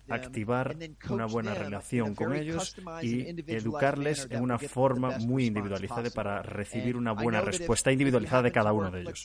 activar 0.08 0.76
una 1.08 1.26
buena 1.26 1.54
relación 1.54 2.14
con 2.14 2.34
ellos 2.34 2.76
y 3.02 3.28
educarles 3.50 4.26
en 4.30 4.42
una 4.42 4.58
forma 4.58 5.18
muy 5.18 5.46
individualizada 5.46 6.10
para 6.10 6.42
recibir 6.42 6.96
una 6.96 7.12
buena 7.12 7.40
respuesta 7.40 7.92
individualizada 7.92 8.42
de 8.42 8.52
cada 8.52 8.72
uno 8.72 8.90
de 8.90 9.02
ellos. 9.02 9.24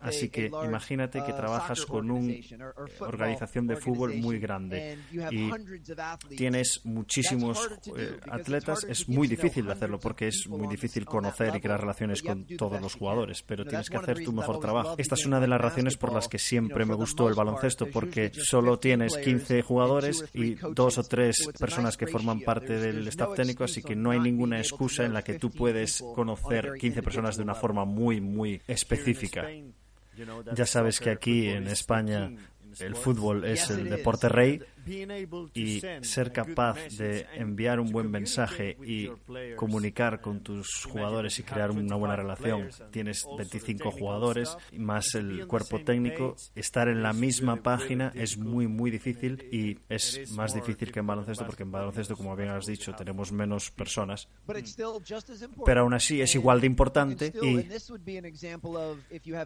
Así 0.00 0.28
que 0.28 0.50
imagínate 0.64 1.22
que 1.24 1.32
trabajas 1.32 1.84
con 1.86 2.10
una 2.10 2.34
organización 3.00 3.66
de 3.66 3.76
fútbol 3.76 4.14
muy 4.14 4.38
grande 4.38 4.98
y 5.30 5.50
tienes 6.36 6.80
muchísimos 6.84 7.68
eh, 7.96 8.18
atletas. 8.30 8.84
Es 8.88 9.08
muy 9.08 9.28
difícil 9.28 9.66
de 9.66 9.72
hacerlo 9.72 9.98
porque 9.98 10.28
es 10.28 10.46
muy 10.48 10.66
difícil 10.68 11.04
conocer 11.04 11.54
y 11.56 11.60
crear 11.60 11.80
relaciones 11.80 12.22
con 12.22 12.46
todos 12.56 12.80
los 12.80 12.94
jugadores, 12.94 13.42
pero 13.42 13.64
tienes 13.64 13.88
que 13.88 13.96
hacer 13.96 14.22
tu 14.24 14.32
mejor 14.32 14.60
trabajo. 14.60 14.94
Esta 14.98 15.14
es 15.14 15.26
una 15.26 15.40
de 15.40 15.48
las 15.48 15.60
razones 15.60 15.96
por 15.96 16.12
las 16.12 16.28
que 16.28 16.38
siempre 16.38 16.84
me 16.84 16.94
gustó 16.94 17.28
el 17.28 17.34
baloncesto, 17.34 17.86
porque 17.86 18.30
solo 18.34 18.78
tienes 18.78 19.16
15 19.16 19.53
jugadores 19.62 20.24
y 20.32 20.54
dos 20.54 20.98
o 20.98 21.02
tres 21.02 21.48
personas 21.58 21.96
que 21.96 22.06
forman 22.06 22.40
parte 22.40 22.78
del 22.78 23.06
staff 23.08 23.34
técnico, 23.34 23.64
así 23.64 23.82
que 23.82 23.96
no 23.96 24.10
hay 24.10 24.20
ninguna 24.20 24.58
excusa 24.58 25.04
en 25.04 25.12
la 25.12 25.22
que 25.22 25.38
tú 25.38 25.50
puedes 25.50 26.02
conocer 26.14 26.74
15 26.78 27.02
personas 27.02 27.36
de 27.36 27.42
una 27.42 27.54
forma 27.54 27.84
muy, 27.84 28.20
muy 28.20 28.60
específica. 28.66 29.46
Ya 30.54 30.66
sabes 30.66 31.00
que 31.00 31.10
aquí 31.10 31.48
en 31.48 31.66
España 31.66 32.30
el 32.80 32.96
fútbol 32.96 33.44
es 33.44 33.70
el 33.70 33.88
deporte 33.88 34.28
rey 34.28 34.60
y 34.86 35.80
ser 36.02 36.32
capaz 36.32 36.76
de 36.96 37.26
enviar 37.34 37.80
un 37.80 37.90
buen 37.90 38.10
mensaje 38.10 38.76
y 38.84 39.08
comunicar 39.56 40.20
con 40.20 40.40
tus 40.40 40.84
jugadores 40.84 41.38
y 41.38 41.42
crear 41.42 41.70
una 41.70 41.96
buena 41.96 42.16
relación. 42.16 42.68
Tienes 42.90 43.26
25 43.36 43.90
jugadores 43.90 44.56
más 44.76 45.14
el 45.14 45.46
cuerpo 45.46 45.80
técnico. 45.80 46.36
Estar 46.54 46.88
en 46.88 47.02
la 47.02 47.12
misma 47.12 47.56
página 47.56 48.12
es 48.14 48.36
muy, 48.38 48.66
muy 48.66 48.90
difícil 48.90 49.48
y 49.50 49.78
es 49.88 50.32
más 50.32 50.54
difícil 50.54 50.92
que 50.92 51.00
en 51.00 51.06
baloncesto 51.06 51.46
porque 51.46 51.62
en 51.62 51.72
baloncesto, 51.72 52.16
como 52.16 52.36
bien 52.36 52.50
has 52.50 52.66
dicho, 52.66 52.94
tenemos 52.94 53.32
menos 53.32 53.70
personas. 53.70 54.28
Pero 55.64 55.80
aún 55.80 55.94
así 55.94 56.20
es 56.20 56.34
igual 56.34 56.60
de 56.60 56.66
importante 56.66 57.32
y, 57.42 57.66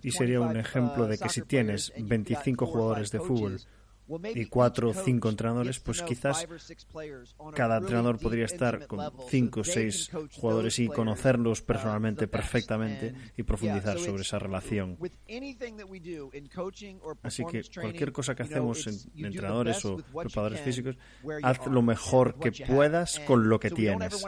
y 0.02 0.10
sería 0.10 0.40
un 0.40 0.56
ejemplo 0.56 1.06
de 1.06 1.18
que 1.18 1.28
si 1.28 1.42
tienes 1.42 1.92
25 1.96 2.66
jugadores 2.66 3.10
de 3.10 3.20
fútbol 3.20 3.58
y 4.34 4.46
cuatro 4.46 4.90
o 4.90 4.94
cinco 4.94 5.28
entrenadores, 5.28 5.80
pues 5.80 6.02
quizás 6.02 6.46
cada 7.54 7.78
entrenador 7.78 8.18
podría 8.18 8.46
estar 8.46 8.86
con 8.86 9.00
cinco 9.28 9.60
o 9.60 9.64
seis 9.64 10.10
jugadores 10.40 10.78
y 10.78 10.88
conocerlos 10.88 11.62
personalmente 11.62 12.28
perfectamente 12.28 13.14
y 13.36 13.42
profundizar 13.42 13.98
sobre 13.98 14.22
esa 14.22 14.38
relación. 14.38 14.98
Así 17.22 17.44
que 17.44 17.62
cualquier 17.74 18.12
cosa 18.12 18.34
que 18.34 18.42
hacemos 18.42 18.86
en 18.86 19.26
entrenadores 19.26 19.84
o 19.84 19.96
preparadores 19.96 20.60
físicos, 20.60 20.96
haz 21.42 21.66
lo 21.66 21.82
mejor 21.82 22.38
que 22.38 22.52
puedas 22.52 23.20
con 23.20 23.48
lo 23.48 23.60
que 23.60 23.70
tienes. 23.70 24.24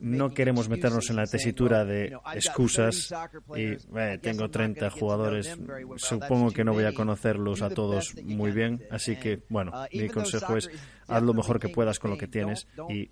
No 0.00 0.30
queremos 0.30 0.68
meternos 0.68 1.10
en 1.10 1.16
la 1.16 1.26
tesitura 1.26 1.84
de 1.84 2.16
excusas 2.34 3.12
y 3.54 3.76
eh, 3.98 4.18
tengo 4.20 4.50
30 4.50 4.90
jugadores, 4.90 5.56
supongo 5.96 6.50
que 6.50 6.64
no 6.64 6.72
voy 6.72 6.84
a 6.84 6.92
conocerlos 6.92 7.62
a 7.62 7.70
todos 7.70 8.14
muy 8.24 8.50
bien 8.50 8.87
Así 8.90 9.16
que, 9.16 9.42
bueno, 9.48 9.72
mi 9.92 10.08
consejo 10.08 10.56
es 10.56 10.70
haz 11.06 11.22
lo 11.22 11.34
mejor 11.34 11.58
que 11.58 11.68
puedas 11.68 11.98
con 11.98 12.10
lo 12.10 12.18
que 12.18 12.28
tienes 12.28 12.66
y 12.88 13.10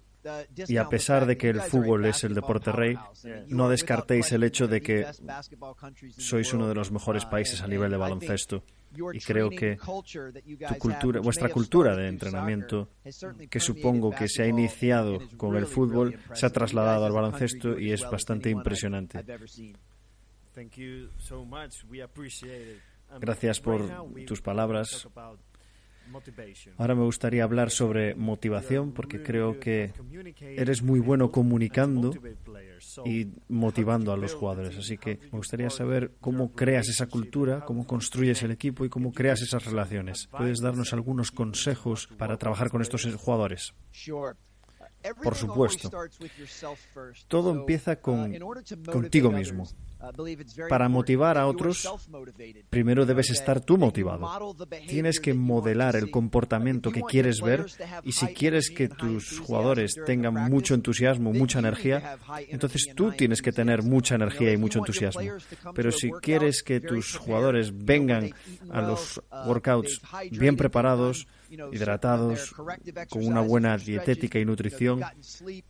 y 0.68 0.76
a 0.76 0.88
pesar 0.88 1.26
de 1.26 1.36
que 1.36 1.48
el 1.48 1.60
fútbol 1.60 2.04
es 2.06 2.24
el 2.24 2.34
deporte 2.34 2.72
rey, 2.72 2.96
no 3.48 3.68
descartéis 3.68 4.32
el 4.32 4.42
hecho 4.42 4.66
de 4.66 4.80
que 4.80 5.06
sois 6.16 6.52
uno 6.52 6.68
de 6.68 6.74
los 6.74 6.90
mejores 6.90 7.24
países 7.24 7.60
a 7.62 7.68
nivel 7.68 7.90
de 7.90 7.96
baloncesto. 7.96 8.64
Y 9.12 9.20
creo 9.20 9.50
que 9.50 9.76
tu 9.76 10.74
cultura, 10.78 11.20
vuestra 11.20 11.48
cultura 11.48 11.94
de 11.94 12.08
entrenamiento, 12.08 12.88
que 13.50 13.60
supongo 13.60 14.10
que 14.10 14.28
se 14.28 14.42
ha 14.42 14.46
iniciado 14.46 15.18
con 15.36 15.56
el 15.56 15.66
fútbol, 15.66 16.18
se 16.32 16.46
ha 16.46 16.50
trasladado 16.50 17.06
al 17.06 17.12
baloncesto 17.12 17.78
y 17.78 17.92
es 17.92 18.02
bastante 18.10 18.50
impresionante. 18.50 19.24
Gracias 23.20 23.60
por 23.60 23.82
tus 24.26 24.40
palabras. 24.40 25.06
Ahora 26.78 26.94
me 26.94 27.04
gustaría 27.04 27.44
hablar 27.44 27.70
sobre 27.70 28.14
motivación 28.14 28.92
porque 28.92 29.22
creo 29.22 29.58
que 29.58 29.92
eres 30.40 30.82
muy 30.82 31.00
bueno 31.00 31.30
comunicando 31.30 32.12
y 33.04 33.28
motivando 33.48 34.12
a 34.12 34.16
los 34.16 34.34
jugadores. 34.34 34.76
Así 34.76 34.98
que 34.98 35.18
me 35.32 35.38
gustaría 35.38 35.70
saber 35.70 36.12
cómo 36.20 36.52
creas 36.52 36.88
esa 36.88 37.06
cultura, 37.06 37.64
cómo 37.64 37.86
construyes 37.86 38.42
el 38.42 38.50
equipo 38.50 38.84
y 38.84 38.88
cómo 38.88 39.12
creas 39.12 39.42
esas 39.42 39.64
relaciones. 39.64 40.28
¿Puedes 40.28 40.60
darnos 40.60 40.92
algunos 40.92 41.30
consejos 41.30 42.08
para 42.18 42.36
trabajar 42.36 42.70
con 42.70 42.82
estos 42.82 43.06
jugadores? 43.16 43.74
Por 45.22 45.34
supuesto. 45.34 45.90
Todo 47.28 47.52
empieza 47.52 47.96
con, 47.96 48.34
contigo 48.90 49.30
mismo. 49.30 49.68
Para 50.68 50.88
motivar 50.88 51.38
a 51.38 51.46
otros, 51.46 51.88
primero 52.68 53.06
debes 53.06 53.30
estar 53.30 53.60
tú 53.60 53.78
motivado. 53.78 54.54
Tienes 54.86 55.20
que 55.20 55.32
modelar 55.34 55.96
el 55.96 56.10
comportamiento 56.10 56.90
que 56.92 57.02
quieres 57.02 57.40
ver 57.40 57.66
y 58.04 58.12
si 58.12 58.26
quieres 58.28 58.70
que 58.70 58.88
tus 58.88 59.38
jugadores 59.40 59.94
tengan 60.04 60.34
mucho 60.50 60.74
entusiasmo, 60.74 61.32
mucha 61.32 61.58
energía, 61.60 62.18
entonces 62.48 62.88
tú 62.94 63.12
tienes 63.12 63.40
que 63.40 63.52
tener 63.52 63.82
mucha 63.82 64.14
energía 64.16 64.52
y 64.52 64.56
mucho 64.56 64.80
entusiasmo. 64.80 65.22
Pero 65.74 65.90
si 65.92 66.10
quieres 66.10 66.62
que 66.62 66.80
tus 66.80 67.16
jugadores 67.16 67.72
vengan 67.74 68.30
a 68.70 68.82
los 68.82 69.20
workouts 69.46 70.00
bien 70.30 70.56
preparados, 70.56 71.26
hidratados, 71.72 72.54
con 73.08 73.26
una 73.26 73.40
buena 73.40 73.76
dietética 73.76 74.38
y 74.38 74.44
nutrición, 74.44 75.00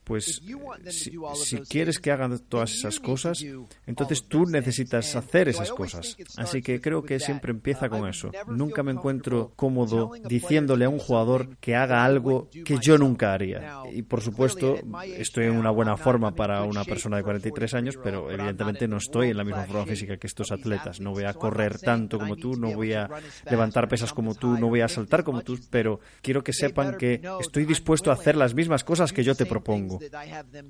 pues 0.05 0.43
si, 0.91 1.59
quieres 1.69 1.99
que 1.99 2.11
hagan 2.11 2.39
todas 2.49 2.73
esas 2.73 2.99
cosas, 2.99 3.45
entonces 3.87 4.26
tú 4.29 4.47
necesitas 4.47 5.15
hacer 5.17 5.49
esas 5.49 5.71
cosas. 5.71 6.17
Así 6.37 6.63
que 6.63 6.81
creo 6.81 7.03
que 7.03 7.21
siempre 7.21 7.53
empieza 7.53 7.89
con 7.89 8.09
eso. 8.09 8.31
Nunca 8.47 8.83
me 8.83 8.93
encuentro 8.93 9.53
cómodo 9.57 10.13
diciéndole 10.29 10.85
a 10.85 10.89
un 10.89 10.99
jugador 10.99 11.57
que 11.59 11.77
haga 11.77 12.05
algo 12.05 12.49
que 12.65 12.79
yo 12.81 12.99
nunca 12.99 13.33
haría. 13.33 13.83
Y 13.93 14.03
por 14.03 14.21
supuesto, 14.21 14.77
estoy 15.05 15.47
en 15.47 15.57
una 15.57 15.71
buena 15.71 15.97
forma 15.97 16.35
para 16.35 16.63
una 16.65 16.85
persona 16.85 17.17
de 17.17 17.23
43 17.23 17.75
años, 17.75 17.99
pero 18.03 18.31
evidentemente 18.31 18.89
no 18.89 18.97
estoy 18.97 19.31
en 19.31 19.37
la 19.37 19.45
misma 19.45 19.65
forma 19.65 19.87
física 19.87 20.17
que 20.17 20.27
estos 20.27 20.53
atletas. 20.53 21.01
No 21.01 21.13
voy 21.13 21.25
a 21.25 21.35
correr 21.35 21.79
tanto 21.79 22.19
como 22.19 22.37
tú, 22.37 22.57
no 22.57 22.73
voy 22.73 22.93
a 22.93 23.09
levantar 23.51 23.89
pesas 23.89 24.13
como 24.13 24.35
tú, 24.35 24.59
no 24.59 24.69
voy 24.69 24.81
a 24.81 24.89
saltar 24.89 25.25
como 25.25 25.43
tú, 25.43 25.59
pero 25.71 26.01
quiero 26.23 26.43
que 26.43 26.53
sepan 26.53 26.97
que 26.97 27.21
estoy 27.41 27.65
dispuesto 27.65 28.11
a 28.11 28.15
hacer 28.15 28.37
las 28.37 28.55
mismas 28.55 28.85
cosas 28.85 29.13
que 29.13 29.25
yo 29.25 29.35
te 29.35 29.47
propongo. 29.47 30.01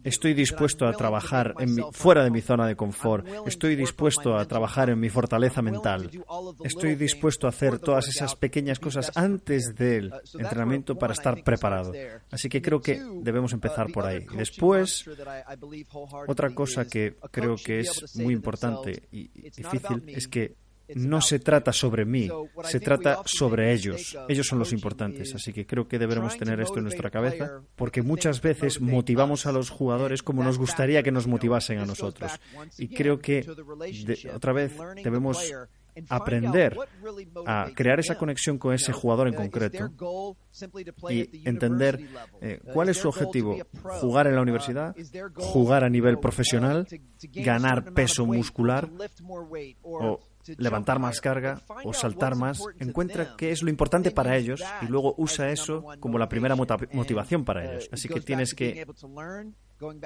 Estoy 0.05 0.35
dispuesto 0.35 0.87
a 0.87 0.93
trabajar 0.93 1.55
fuera 1.93 2.25
de 2.25 2.31
mi 2.31 2.41
zona 2.41 2.67
de 2.67 2.77
confort. 2.77 3.27
Estoy 3.47 3.77
dispuesto 3.77 4.37
a 4.37 4.45
trabajar 4.47 4.91
en 4.91 5.01
mi 5.01 5.09
fortaleza 5.09 5.63
mental. 5.63 6.11
Estoy 6.65 6.95
dispuesto 6.95 7.47
a 7.47 7.51
hacer 7.51 7.79
todas 7.79 8.09
esas 8.09 8.35
pequeñas 8.35 8.79
cosas 8.79 9.13
antes 9.15 9.75
del 9.75 10.13
entrenamiento 10.39 10.97
para 10.97 11.13
estar 11.13 11.43
preparado. 11.43 11.93
Así 12.31 12.49
que 12.49 12.63
creo 12.63 12.81
que 12.81 13.03
debemos 13.23 13.53
empezar 13.53 13.93
por 13.93 14.07
ahí. 14.07 14.25
Después, 14.37 15.09
otra 16.27 16.51
cosa 16.55 16.87
que 16.87 17.17
creo 17.31 17.57
que 17.57 17.81
es 17.81 18.17
muy 18.17 18.35
importante 18.35 19.03
y 19.13 19.29
difícil 19.51 20.03
es 20.09 20.29
que 20.29 20.55
no 20.95 21.21
se 21.21 21.39
trata 21.39 21.73
sobre 21.73 22.05
mí, 22.05 22.29
se 22.65 22.81
trata 22.81 23.23
sobre 23.25 23.73
ellos. 23.73 24.17
Ellos 24.29 24.47
son 24.47 24.59
los 24.59 24.73
importantes, 24.73 25.35
así 25.35 25.53
que 25.53 25.67
creo 25.67 25.89
que 25.89 25.99
deberemos 25.99 26.37
tener 26.37 26.61
esto 26.61 26.79
en 26.79 26.85
nuestra 26.85 27.11
cabeza, 27.11 27.63
porque 27.75 28.03
muchas 28.03 28.41
veces 28.41 28.81
motivamos 28.81 29.47
a 29.47 29.53
los 29.53 29.71
jugadores 29.71 30.23
como 30.23 30.43
nos 30.43 30.59
gustaría 30.59 31.03
que 31.03 31.13
nos 31.13 31.27
motivasen 31.27 31.79
a 31.79 31.87
nosotros. 31.87 32.33
Y 32.79 32.89
creo 32.89 33.19
que, 33.19 33.47
otra 34.35 34.53
vez, 34.53 34.73
debemos 35.03 35.53
aprender 36.09 36.77
a 37.47 37.71
crear 37.75 38.01
esa 38.01 38.19
conexión 38.19 38.59
con 38.59 38.75
ese 38.75 38.93
jugador 38.93 39.29
en 39.29 39.35
concreto 39.35 39.91
y 41.09 41.49
entender 41.49 42.01
eh, 42.41 42.61
cuál 42.73 42.91
es 42.91 42.99
su 42.99 43.09
objetivo. 43.09 43.57
Jugar 44.01 44.27
en 44.27 44.35
la 44.35 44.43
universidad, 44.43 44.95
jugar 45.37 45.85
a 45.85 45.89
nivel 45.89 46.19
profesional, 46.19 46.87
ganar 47.33 47.93
peso 47.93 48.27
muscular 48.27 48.89
o 49.83 50.21
levantar 50.57 50.99
más 50.99 51.21
carga 51.21 51.61
o 51.85 51.93
saltar 51.93 52.37
más, 52.37 52.63
encuentra 52.79 53.37
qué 53.37 53.51
es 53.51 53.63
lo 53.63 53.71
importante 53.71 54.11
para 54.11 54.37
ellos 54.37 54.63
y 54.83 54.87
luego 54.87 55.15
usa 55.19 55.51
eso 55.51 55.85
como 56.01 56.19
la 56.19 56.29
primera 56.29 56.57
motivación 56.57 57.45
para 57.45 57.65
ellos. 57.65 57.89
Así 57.93 58.09
que 58.09 58.21
tienes 58.21 58.55
que 58.55 58.87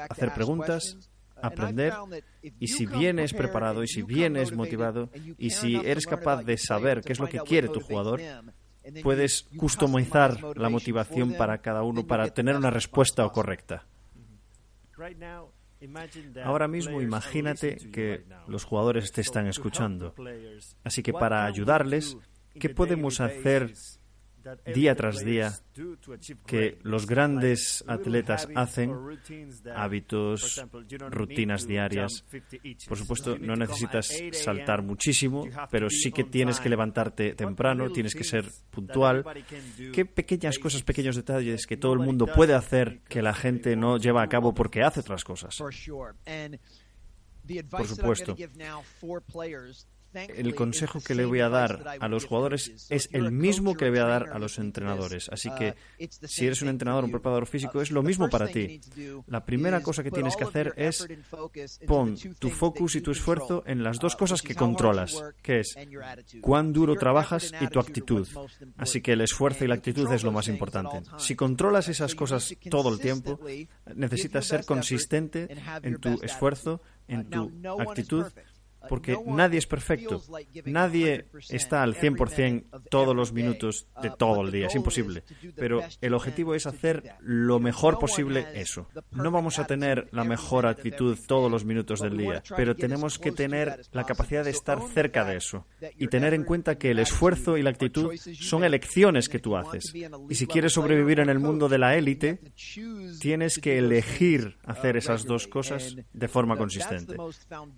hacer 0.08 0.34
preguntas, 0.34 1.10
aprender 1.42 1.94
y 2.58 2.68
si 2.68 2.86
vienes 2.86 3.32
preparado 3.32 3.82
y 3.82 3.88
si 3.88 4.02
vienes 4.02 4.52
motivado 4.52 5.10
y 5.38 5.50
si 5.50 5.76
eres 5.76 6.06
capaz 6.06 6.42
de 6.42 6.56
saber 6.56 7.02
qué 7.02 7.12
es 7.12 7.18
lo 7.18 7.28
que 7.28 7.40
quiere 7.40 7.68
tu 7.68 7.80
jugador, 7.80 8.20
puedes 9.02 9.42
customizar 9.56 10.56
la 10.56 10.68
motivación 10.68 11.34
para 11.34 11.58
cada 11.58 11.82
uno 11.82 12.06
para 12.06 12.28
tener 12.28 12.56
una 12.56 12.70
respuesta 12.70 13.28
correcta. 13.28 13.86
Ahora 16.44 16.68
mismo 16.68 17.00
imagínate 17.00 17.76
que 17.90 18.24
los 18.46 18.64
jugadores 18.64 19.12
te 19.12 19.20
están 19.20 19.46
escuchando. 19.46 20.14
Así 20.84 21.02
que 21.02 21.12
para 21.12 21.44
ayudarles, 21.44 22.16
¿qué 22.58 22.68
podemos 22.68 23.20
hacer 23.20 23.72
día 24.74 24.94
tras 24.94 25.24
día 25.24 25.52
que 26.46 26.78
los 26.82 27.06
grandes 27.06 27.84
atletas 27.86 28.48
hacen, 28.54 28.92
hábitos, 29.74 30.64
rutinas 31.10 31.66
diarias. 31.66 32.24
Por 32.88 32.98
supuesto, 32.98 33.38
no 33.38 33.56
necesitas 33.56 34.12
saltar 34.32 34.82
muchísimo, 34.82 35.46
pero 35.70 35.88
sí 35.90 36.12
que 36.12 36.24
tienes 36.24 36.60
que 36.60 36.68
levantarte 36.68 37.34
temprano, 37.34 37.90
tienes 37.90 38.14
que 38.14 38.24
ser 38.24 38.46
puntual. 38.70 39.24
¿Qué 39.92 40.04
pequeñas 40.04 40.58
cosas, 40.58 40.82
pequeños 40.82 41.16
detalles 41.16 41.66
que 41.66 41.76
todo 41.76 41.92
el 41.92 42.00
mundo 42.00 42.26
puede 42.26 42.54
hacer 42.54 43.00
que 43.08 43.22
la 43.22 43.34
gente 43.34 43.76
no 43.76 43.98
lleva 43.98 44.22
a 44.22 44.28
cabo 44.28 44.54
porque 44.54 44.82
hace 44.82 45.00
otras 45.00 45.24
cosas? 45.24 45.56
Por 47.70 47.86
supuesto 47.86 48.36
el 50.14 50.54
consejo 50.54 51.00
que 51.00 51.14
le 51.14 51.24
voy 51.24 51.40
a 51.40 51.48
dar 51.48 51.84
a 52.00 52.08
los 52.08 52.24
jugadores 52.24 52.86
es 52.90 53.08
el 53.12 53.30
mismo 53.30 53.76
que 53.76 53.86
le 53.86 53.90
voy 53.92 54.00
a 54.00 54.04
dar 54.04 54.30
a 54.32 54.38
los 54.38 54.58
entrenadores. 54.58 55.28
Así 55.30 55.50
que 55.56 55.74
si 56.08 56.46
eres 56.46 56.62
un 56.62 56.68
entrenador, 56.68 57.04
un 57.04 57.10
preparador 57.10 57.46
físico, 57.46 57.80
es 57.80 57.90
lo 57.90 58.02
mismo 58.02 58.28
para 58.28 58.48
ti. 58.48 58.80
La 59.26 59.44
primera 59.44 59.82
cosa 59.82 60.02
que 60.02 60.10
tienes 60.10 60.36
que 60.36 60.44
hacer 60.44 60.72
es 60.76 61.06
pon 61.86 62.16
tu 62.38 62.50
focus 62.50 62.96
y 62.96 63.00
tu 63.00 63.10
esfuerzo 63.10 63.62
en 63.66 63.82
las 63.82 63.98
dos 63.98 64.16
cosas 64.16 64.42
que 64.42 64.54
controlas, 64.54 65.22
que 65.42 65.60
es 65.60 65.76
cuán 66.40 66.72
duro 66.72 66.96
trabajas 66.96 67.52
y 67.60 67.66
tu 67.68 67.78
actitud. 67.78 68.26
Así 68.76 69.00
que 69.00 69.12
el 69.12 69.20
esfuerzo 69.20 69.64
y 69.64 69.68
la 69.68 69.74
actitud 69.74 70.10
es 70.12 70.24
lo 70.24 70.32
más 70.32 70.48
importante. 70.48 71.02
Si 71.18 71.34
controlas 71.36 71.88
esas 71.88 72.14
cosas 72.14 72.54
todo 72.68 72.92
el 72.92 73.00
tiempo, 73.00 73.38
necesitas 73.94 74.46
ser 74.46 74.64
consistente 74.64 75.48
en 75.82 75.98
tu 75.98 76.20
esfuerzo, 76.22 76.80
en 77.08 77.28
tu 77.28 77.50
actitud 77.78 78.26
porque 78.88 79.16
nadie 79.26 79.58
es 79.58 79.66
perfecto. 79.66 80.22
Nadie 80.64 81.26
está 81.48 81.82
al 81.82 81.94
100% 81.94 82.64
todos 82.90 83.14
los 83.14 83.32
minutos 83.32 83.86
de 84.02 84.10
todo 84.10 84.42
el 84.42 84.52
día, 84.52 84.66
es 84.66 84.74
imposible. 84.74 85.22
Pero 85.56 85.82
el 86.00 86.14
objetivo 86.14 86.54
es 86.54 86.66
hacer 86.66 87.14
lo 87.20 87.60
mejor 87.60 87.98
posible 87.98 88.46
eso. 88.54 88.88
No 89.10 89.30
vamos 89.30 89.58
a 89.58 89.66
tener 89.66 90.08
la 90.12 90.24
mejor 90.24 90.66
actitud 90.66 91.18
todos 91.26 91.50
los 91.50 91.64
minutos 91.64 92.00
del 92.00 92.16
día, 92.16 92.42
pero 92.56 92.74
tenemos 92.74 93.18
que 93.18 93.32
tener 93.32 93.80
la 93.92 94.04
capacidad 94.04 94.44
de 94.44 94.50
estar 94.50 94.80
cerca 94.94 95.24
de 95.24 95.36
eso 95.36 95.66
y 95.96 96.08
tener 96.08 96.34
en 96.34 96.44
cuenta 96.44 96.78
que 96.78 96.90
el 96.90 96.98
esfuerzo 96.98 97.56
y 97.56 97.62
la 97.62 97.70
actitud 97.70 98.14
son 98.16 98.64
elecciones 98.64 99.28
que 99.28 99.38
tú 99.38 99.56
haces. 99.56 99.92
Y 100.28 100.34
si 100.34 100.46
quieres 100.46 100.72
sobrevivir 100.72 101.20
en 101.20 101.28
el 101.28 101.38
mundo 101.38 101.68
de 101.68 101.78
la 101.78 101.96
élite, 101.96 102.40
tienes 103.20 103.58
que 103.58 103.78
elegir 103.78 104.58
hacer 104.64 104.96
esas 104.96 105.24
dos 105.24 105.46
cosas 105.46 105.96
de 106.12 106.28
forma 106.28 106.56
consistente. 106.56 107.16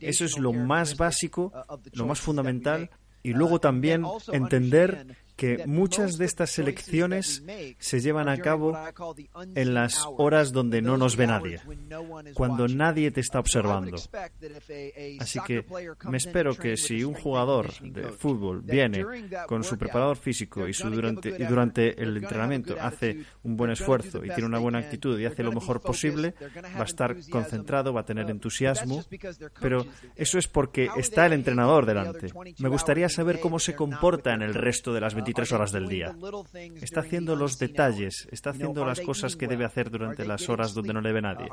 Eso 0.00 0.24
es 0.24 0.38
lo 0.38 0.52
más 0.52 0.91
básico, 0.96 1.52
lo 1.92 2.06
más 2.06 2.20
fundamental, 2.20 2.90
y 3.22 3.32
luego 3.32 3.60
también 3.60 4.04
entender 4.32 5.16
que 5.42 5.66
muchas 5.66 6.18
de 6.18 6.24
estas 6.24 6.50
selecciones 6.50 7.42
se 7.80 7.98
llevan 7.98 8.28
a 8.28 8.36
cabo 8.36 8.78
en 9.56 9.74
las 9.74 10.06
horas 10.18 10.52
donde 10.52 10.80
no 10.80 10.96
nos 10.96 11.16
ve 11.16 11.26
nadie, 11.26 11.60
cuando 12.34 12.68
nadie 12.68 13.10
te 13.10 13.20
está 13.20 13.40
observando. 13.40 13.96
Así 15.18 15.40
que 15.44 15.64
me 16.08 16.18
espero 16.18 16.54
que 16.54 16.76
si 16.76 17.02
un 17.02 17.14
jugador 17.14 17.72
de 17.80 18.04
fútbol 18.12 18.62
viene 18.62 19.04
con 19.48 19.64
su 19.64 19.76
preparador 19.76 20.16
físico 20.16 20.68
y, 20.68 20.74
su 20.74 20.88
durante, 20.90 21.30
y 21.30 21.44
durante 21.44 22.00
el 22.00 22.16
entrenamiento 22.18 22.76
hace 22.80 23.24
un 23.42 23.56
buen 23.56 23.72
esfuerzo 23.72 24.24
y 24.24 24.28
tiene 24.28 24.46
una 24.46 24.60
buena 24.60 24.78
actitud 24.78 25.18
y 25.18 25.24
hace 25.24 25.42
lo 25.42 25.50
mejor 25.50 25.80
posible, 25.80 26.34
va 26.76 26.82
a 26.82 26.84
estar 26.84 27.16
concentrado, 27.30 27.92
va 27.92 28.02
a 28.02 28.06
tener 28.06 28.30
entusiasmo, 28.30 29.04
pero 29.60 29.86
eso 30.14 30.38
es 30.38 30.46
porque 30.46 30.88
está 30.96 31.26
el 31.26 31.32
entrenador 31.32 31.84
delante. 31.84 32.28
Me 32.60 32.68
gustaría 32.68 33.08
saber 33.08 33.40
cómo 33.40 33.58
se 33.58 33.74
comporta 33.74 34.34
en 34.34 34.42
el 34.42 34.54
resto 34.54 34.92
de 34.92 35.00
las 35.00 35.14
24 35.14 35.31
tres 35.32 35.52
horas 35.52 35.72
del 35.72 35.88
día. 35.88 36.14
Está 36.80 37.00
haciendo 37.00 37.36
los 37.36 37.58
detalles, 37.58 38.28
está 38.30 38.50
haciendo 38.50 38.84
las 38.84 39.00
cosas 39.00 39.36
que 39.36 39.46
debe 39.48 39.64
hacer 39.64 39.90
durante 39.90 40.24
las 40.24 40.48
horas 40.48 40.74
donde 40.74 40.92
no 40.92 41.00
le 41.00 41.12
ve 41.12 41.22
nadie. 41.22 41.48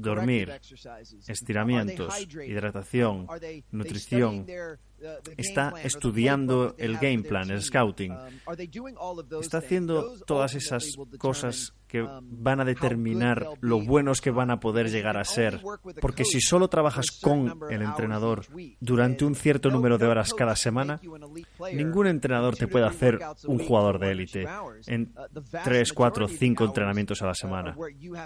Dormir, 0.00 0.52
estiramientos, 1.26 2.14
hidratación, 2.46 3.26
nutrición. 3.70 4.46
Está 5.36 5.74
estudiando 5.82 6.74
el 6.78 6.98
game 6.98 7.22
plan, 7.22 7.50
el 7.50 7.62
scouting. 7.62 8.14
Está 9.40 9.58
haciendo 9.58 10.18
todas 10.26 10.54
esas 10.54 10.96
cosas 11.18 11.74
que 11.94 12.04
van 12.22 12.60
a 12.60 12.64
determinar 12.64 13.46
lo 13.60 13.80
buenos 13.80 14.20
que 14.20 14.32
van 14.32 14.50
a 14.50 14.58
poder 14.58 14.90
llegar 14.90 15.16
a 15.16 15.22
ser. 15.22 15.60
Porque 16.00 16.24
si 16.24 16.40
solo 16.40 16.66
trabajas 16.66 17.06
con 17.22 17.56
el 17.70 17.82
entrenador 17.82 18.46
durante 18.80 19.24
un 19.24 19.36
cierto 19.36 19.70
número 19.70 19.96
de 19.96 20.06
horas 20.06 20.34
cada 20.34 20.56
semana, 20.56 21.00
ningún 21.72 22.08
entrenador 22.08 22.56
te 22.56 22.66
puede 22.66 22.86
hacer 22.86 23.20
un 23.46 23.60
jugador 23.60 24.00
de 24.00 24.10
élite 24.10 24.44
en 24.88 25.14
tres, 25.62 25.92
cuatro, 25.92 26.26
cinco 26.26 26.64
entrenamientos 26.64 27.22
a 27.22 27.26
la 27.26 27.34
semana. 27.34 27.76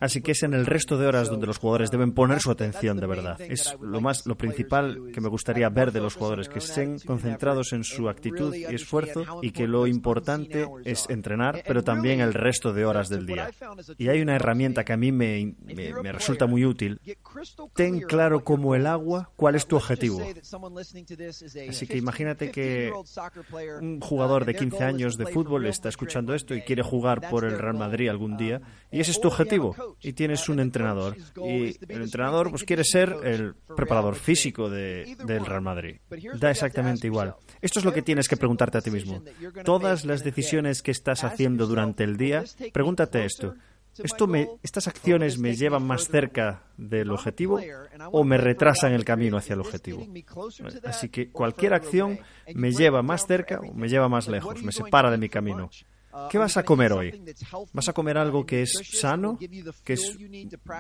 Así 0.01 0.23
que 0.23 0.33
es 0.33 0.43
en 0.45 0.55
el 0.55 0.65
resto 0.65 0.97
de 0.97 1.07
horas 1.07 1.29
donde 1.29 1.47
los 1.47 1.59
jugadores 1.59 1.91
deben 1.91 2.13
poner 2.13 2.41
su 2.41 2.51
atención 2.51 2.99
de 2.99 3.07
verdad. 3.07 3.39
Es 3.39 3.77
lo 3.83 4.01
más, 4.01 4.25
lo 4.25 4.39
principal 4.39 5.11
que 5.13 5.21
me 5.21 5.29
gustaría 5.29 5.69
ver 5.69 5.93
de 5.93 6.01
los 6.01 6.15
jugadores, 6.15 6.49
que 6.49 6.58
estén 6.59 6.99
concentrados 7.01 7.73
en 7.73 7.85
su 7.85 8.09
actitud 8.09 8.55
y 8.55 8.65
esfuerzo 8.65 9.25
y 9.43 9.51
que 9.51 9.67
lo 9.67 9.87
importante 9.87 10.69
es 10.85 11.07
entrenar, 11.09 11.63
pero 11.67 11.83
también 11.83 12.21
el 12.21 12.35
resto 12.35 12.73
de 12.73 12.85
horas 12.85 13.09
del 13.09 13.27
día. 13.27 13.51
Y 13.97 14.09
hay 14.09 14.21
una 14.21 14.37
herramienta 14.37 14.85
que 14.85 14.93
a 14.93 14.97
mí 14.97 15.13
me, 15.13 15.55
me, 15.65 16.13
resulta 16.13 16.47
muy 16.47 16.65
útil. 16.65 17.01
Ten 17.75 18.01
claro 18.01 18.45
como 18.45 18.75
el 18.75 18.87
agua 18.87 19.31
cuál 19.37 19.55
es 19.55 19.67
tu 19.67 19.77
objetivo. 19.77 20.21
Así 21.69 21.87
que 21.87 21.97
imagínate 21.97 22.51
que 22.51 22.93
un 23.81 24.01
jugador 24.01 24.45
de 24.45 24.55
15 24.55 24.85
años 24.85 25.17
de 25.17 25.27
fútbol 25.27 25.67
está 25.67 25.89
escuchando 25.89 26.35
esto 26.35 26.55
y 26.55 26.63
quiere 26.63 26.83
jugar 26.83 27.31
por 27.31 27.45
el 27.45 27.59
Real 27.59 27.77
Madrid 27.77 28.09
algún 28.09 28.37
día 28.37 28.61
y 28.91 29.01
ese 29.01 29.11
es 29.11 29.21
tu 29.21 29.29
objetivo 29.29 29.75
y 30.01 30.13
tienes 30.13 30.49
un 30.49 30.61
entrenador 30.61 31.17
y 31.37 31.77
el 31.89 32.03
entrenador 32.03 32.51
pues 32.51 32.65
quiere 32.65 32.85
ser 32.85 33.15
el 33.25 33.55
preparador 33.77 34.17
físico 34.17 34.69
de, 34.71 35.17
del 35.25 35.45
Real 35.45 35.63
Madrid. 35.63 35.97
Da 36.35 36.48
exactamente 36.51 37.07
igual. 37.07 37.35
Esto 37.61 37.79
es 37.79 37.85
lo 37.85 37.93
que 37.93 38.03
tienes 38.03 38.29
que 38.29 38.37
preguntarte 38.37 38.79
a 38.79 38.81
ti 38.81 38.91
mismo. 38.91 39.23
Todas 39.65 40.05
las 40.05 40.25
decisiones 40.25 40.83
que 40.83 40.91
estás 40.91 41.25
haciendo 41.25 41.67
durante 41.67 42.05
el 42.05 42.17
día, 42.17 42.45
pregúntate 42.73 43.25
esto. 43.25 43.55
Esto 44.03 44.27
me, 44.27 44.49
¿Estas 44.63 44.87
acciones 44.87 45.39
me 45.39 45.57
llevan 45.57 45.85
más 45.85 46.09
cerca 46.09 46.63
del 46.77 47.11
objetivo 47.11 47.61
o 48.13 48.23
me 48.23 48.39
retrasan 48.39 48.93
el 48.93 49.05
camino 49.05 49.37
hacia 49.37 49.55
el 49.55 49.61
objetivo? 49.61 50.07
Así 50.85 51.09
que 51.09 51.31
cualquier 51.31 51.75
acción 51.75 52.21
me 52.55 52.71
lleva 52.71 53.03
más 53.03 53.27
cerca 53.27 53.61
o 53.61 53.75
me 53.75 53.89
lleva 53.89 54.09
más 54.09 54.29
lejos, 54.29 54.63
me 54.63 54.73
separa 54.73 55.11
de 55.11 55.19
mi 55.19 55.29
camino. 55.29 55.71
¿Qué 56.31 56.39
vas 56.39 56.57
a 56.57 56.63
comer 56.63 56.93
hoy? 56.93 57.23
¿Vas 57.73 57.89
a 57.89 57.93
comer 57.93 58.19
algo 58.19 58.45
que 58.45 58.63
es 58.63 58.73
sano, 58.85 59.39
que 59.85 59.93
es 59.93 60.17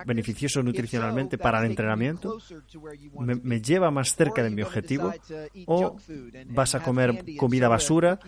beneficioso 0.06 0.62
nutricionalmente 0.62 1.38
para 1.38 1.60
el 1.60 1.66
entrenamiento? 1.66 2.38
¿Me, 3.18 3.60
lleva 3.60 3.90
más 3.90 4.14
cerca 4.14 4.42
de 4.42 4.50
mi 4.50 4.62
objetivo? 4.62 5.12
¿O 5.66 5.96
vas 6.46 6.74
a 6.74 6.82
comer 6.82 7.24
comida 7.38 7.68
basura 7.68 8.18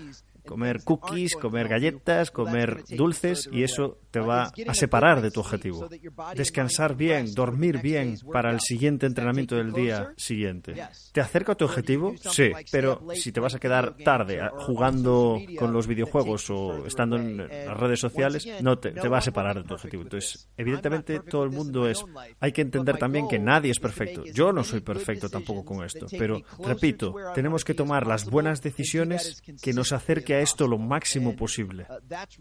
comer 0.46 0.82
cookies, 0.84 1.36
comer 1.36 1.68
galletas, 1.68 2.30
comer 2.30 2.84
dulces 2.88 3.48
y 3.52 3.62
eso 3.62 3.98
te 4.10 4.20
va 4.20 4.52
a 4.66 4.74
separar 4.74 5.20
de 5.20 5.30
tu 5.30 5.40
objetivo. 5.40 5.88
Descansar 6.34 6.96
bien, 6.96 7.34
dormir 7.34 7.80
bien 7.80 8.16
para 8.32 8.50
el 8.50 8.60
siguiente 8.60 9.06
entrenamiento 9.06 9.56
del 9.56 9.72
día 9.72 10.12
siguiente. 10.16 10.74
¿Te 11.12 11.20
acerca 11.20 11.52
a 11.52 11.54
tu 11.54 11.64
objetivo? 11.64 12.14
Sí, 12.18 12.50
pero 12.70 13.06
si 13.14 13.32
te 13.32 13.40
vas 13.40 13.54
a 13.54 13.58
quedar 13.58 13.96
tarde 13.96 14.40
jugando 14.58 15.40
con 15.58 15.72
los 15.72 15.86
videojuegos 15.86 16.50
o 16.50 16.86
estando 16.86 17.16
en 17.16 17.36
las 17.36 17.76
redes 17.76 18.00
sociales, 18.00 18.46
no 18.62 18.78
te, 18.78 18.90
va 19.08 19.18
a 19.18 19.22
separar 19.22 19.56
de 19.56 19.64
tu 19.64 19.74
objetivo. 19.74 20.02
Entonces, 20.02 20.48
evidentemente 20.56 21.20
todo 21.20 21.44
el 21.44 21.50
mundo 21.50 21.88
es... 21.88 22.04
Hay 22.40 22.52
que 22.52 22.62
entender 22.62 22.98
también 22.98 23.28
que 23.28 23.38
nadie 23.38 23.70
es 23.70 23.80
perfecto. 23.80 24.24
Yo 24.24 24.52
no 24.52 24.64
soy 24.64 24.80
perfecto 24.80 25.28
tampoco 25.28 25.64
con 25.64 25.84
esto, 25.84 26.06
pero 26.18 26.42
repito, 26.64 27.14
tenemos 27.34 27.64
que 27.64 27.74
tomar 27.74 28.06
las 28.06 28.24
buenas 28.24 28.62
decisiones 28.62 29.42
que 29.62 29.72
nos 29.72 29.92
acerquen 29.92 30.36
a 30.36 30.40
esto 30.40 30.66
lo 30.66 30.78
máximo 30.78 31.34
posible 31.36 31.86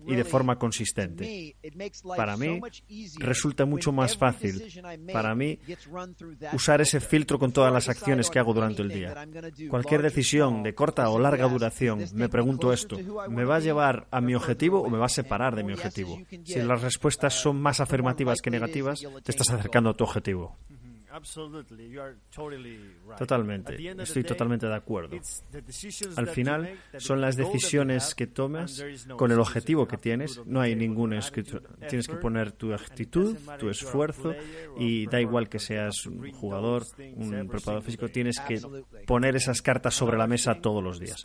y 0.05 0.15
de 0.15 0.23
forma 0.23 0.57
consistente. 0.57 1.55
Para 2.15 2.37
mí 2.37 2.61
resulta 3.17 3.65
mucho 3.65 3.91
más 3.91 4.17
fácil, 4.17 4.63
para 5.11 5.35
mí, 5.35 5.59
usar 6.53 6.81
ese 6.81 6.99
filtro 6.99 7.37
con 7.37 7.51
todas 7.51 7.73
las 7.73 7.89
acciones 7.89 8.29
que 8.29 8.39
hago 8.39 8.53
durante 8.53 8.81
el 8.81 8.89
día. 8.89 9.27
Cualquier 9.69 10.01
decisión 10.01 10.63
de 10.63 10.73
corta 10.73 11.09
o 11.09 11.19
larga 11.19 11.47
duración, 11.47 12.05
me 12.13 12.29
pregunto 12.29 12.71
esto, 12.71 12.97
¿me 13.29 13.45
va 13.45 13.57
a 13.57 13.59
llevar 13.59 14.07
a 14.11 14.21
mi 14.21 14.35
objetivo 14.35 14.81
o 14.81 14.89
me 14.89 14.97
va 14.97 15.05
a 15.05 15.09
separar 15.09 15.55
de 15.55 15.63
mi 15.63 15.73
objetivo? 15.73 16.19
Si 16.43 16.61
las 16.61 16.81
respuestas 16.81 17.33
son 17.33 17.61
más 17.61 17.79
afirmativas 17.79 18.41
que 18.41 18.51
negativas, 18.51 19.05
te 19.23 19.31
estás 19.31 19.49
acercando 19.49 19.89
a 19.89 19.93
tu 19.93 20.03
objetivo. 20.03 20.57
Totalmente, 23.17 23.75
estoy 24.01 24.23
totalmente 24.23 24.67
de 24.67 24.75
acuerdo. 24.75 25.17
Al 26.15 26.27
final 26.27 26.77
son 26.97 27.21
las 27.21 27.35
decisiones 27.35 28.13
que 28.15 28.27
tomas 28.27 28.83
con 29.17 29.31
el 29.31 29.39
objetivo 29.39 29.87
que 29.87 29.97
tienes. 29.97 30.41
No 30.45 30.61
hay 30.61 30.75
ningún 30.75 31.13
escrito. 31.13 31.61
Tienes 31.87 32.07
que 32.07 32.15
poner 32.15 32.51
tu 32.51 32.73
actitud, 32.73 33.37
tu 33.57 33.69
esfuerzo 33.69 34.33
y 34.77 35.07
da 35.07 35.19
igual 35.19 35.49
que 35.49 35.59
seas 35.59 36.05
un 36.05 36.31
jugador, 36.31 36.83
un 37.15 37.47
preparador 37.47 37.83
físico, 37.83 38.09
tienes 38.09 38.39
que 38.39 38.61
poner 39.05 39.35
esas 39.35 39.61
cartas 39.61 39.93
sobre 39.93 40.17
la 40.17 40.27
mesa 40.27 40.61
todos 40.61 40.83
los 40.83 40.99
días. 40.99 41.23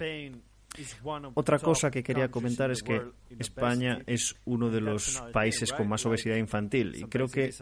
Otra 1.35 1.59
cosa 1.59 1.91
que 1.91 2.03
quería 2.03 2.31
comentar 2.31 2.71
es 2.71 2.83
que 2.83 3.01
España 3.39 4.01
es 4.07 4.35
uno 4.45 4.71
de 4.71 4.81
los 4.81 5.23
países 5.33 5.73
con 5.73 5.89
más 5.89 6.05
obesidad 6.07 6.37
infantil 6.37 6.95
y 6.97 7.05
creo 7.05 7.29
que 7.29 7.53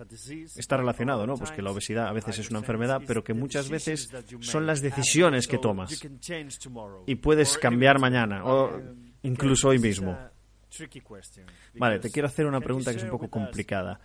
está 0.57 0.77
relacionado, 0.77 1.27
¿no? 1.27 1.37
Pues 1.37 1.51
que 1.51 1.63
la 1.63 1.71
obesidad 1.71 2.09
a 2.09 2.13
veces 2.13 2.39
es 2.39 2.51
una 2.51 2.61
enfermedad, 2.61 3.03
pero 3.07 3.23
que 3.23 3.35
muchas 3.35 3.69
veces 3.69 4.11
son 4.41 4.67
las 4.67 4.81
decisiones 4.81 5.47
que 5.47 5.59
tomas 5.59 6.01
y 7.07 7.15
puedes 7.17 7.59
cambiar 7.59 7.99
mañana 7.99 8.45
o 8.45 8.81
incluso 9.23 9.69
hoy 9.69 9.79
mismo. 9.79 10.17
Vale, 11.75 11.99
te 11.99 12.11
quiero 12.11 12.29
hacer 12.29 12.47
una 12.47 12.61
pregunta 12.61 12.91
que 12.91 12.97
es 12.97 13.03
un 13.05 13.11
poco 13.11 13.29
complicada. 13.29 14.01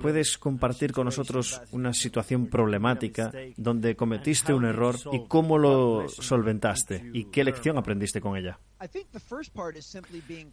¿Puedes 0.00 0.38
compartir 0.38 0.92
con 0.92 1.06
nosotros 1.06 1.60
una 1.72 1.92
situación 1.92 2.46
problemática 2.46 3.32
donde 3.56 3.96
cometiste 3.96 4.54
un 4.54 4.64
error 4.64 4.96
y 5.12 5.26
cómo 5.26 5.58
lo 5.58 6.08
solventaste 6.08 7.10
y 7.12 7.24
qué 7.30 7.44
lección 7.44 7.78
aprendiste 7.78 8.20
con 8.20 8.36
ella? 8.36 8.58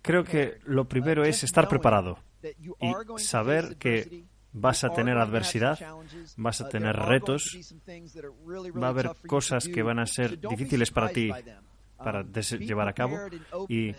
Creo 0.02 0.24
que 0.24 0.60
lo 0.66 0.88
primero 0.88 1.24
es 1.24 1.44
estar 1.44 1.68
preparado 1.68 2.18
y 2.80 3.20
saber 3.20 3.78
que 3.78 4.26
vas 4.54 4.84
a 4.84 4.90
tener 4.90 5.18
adversidad, 5.18 5.80
vas 6.38 6.62
a 6.62 6.70
tener 6.70 6.96
retos, 6.96 7.74
va 8.82 8.88
a 8.88 8.90
haber 8.90 9.12
cosas 9.28 9.68
que 9.68 9.84
van 9.84 10.00
a 10.00 10.06
ser 10.06 10.40
difíciles 10.40 10.92
para 10.92 11.10
ti 11.10 11.32
para 12.04 12.22
um, 12.22 12.60
llevar 12.60 12.88
a 12.88 12.94
cabo. 12.94 13.18
Y 13.68 13.94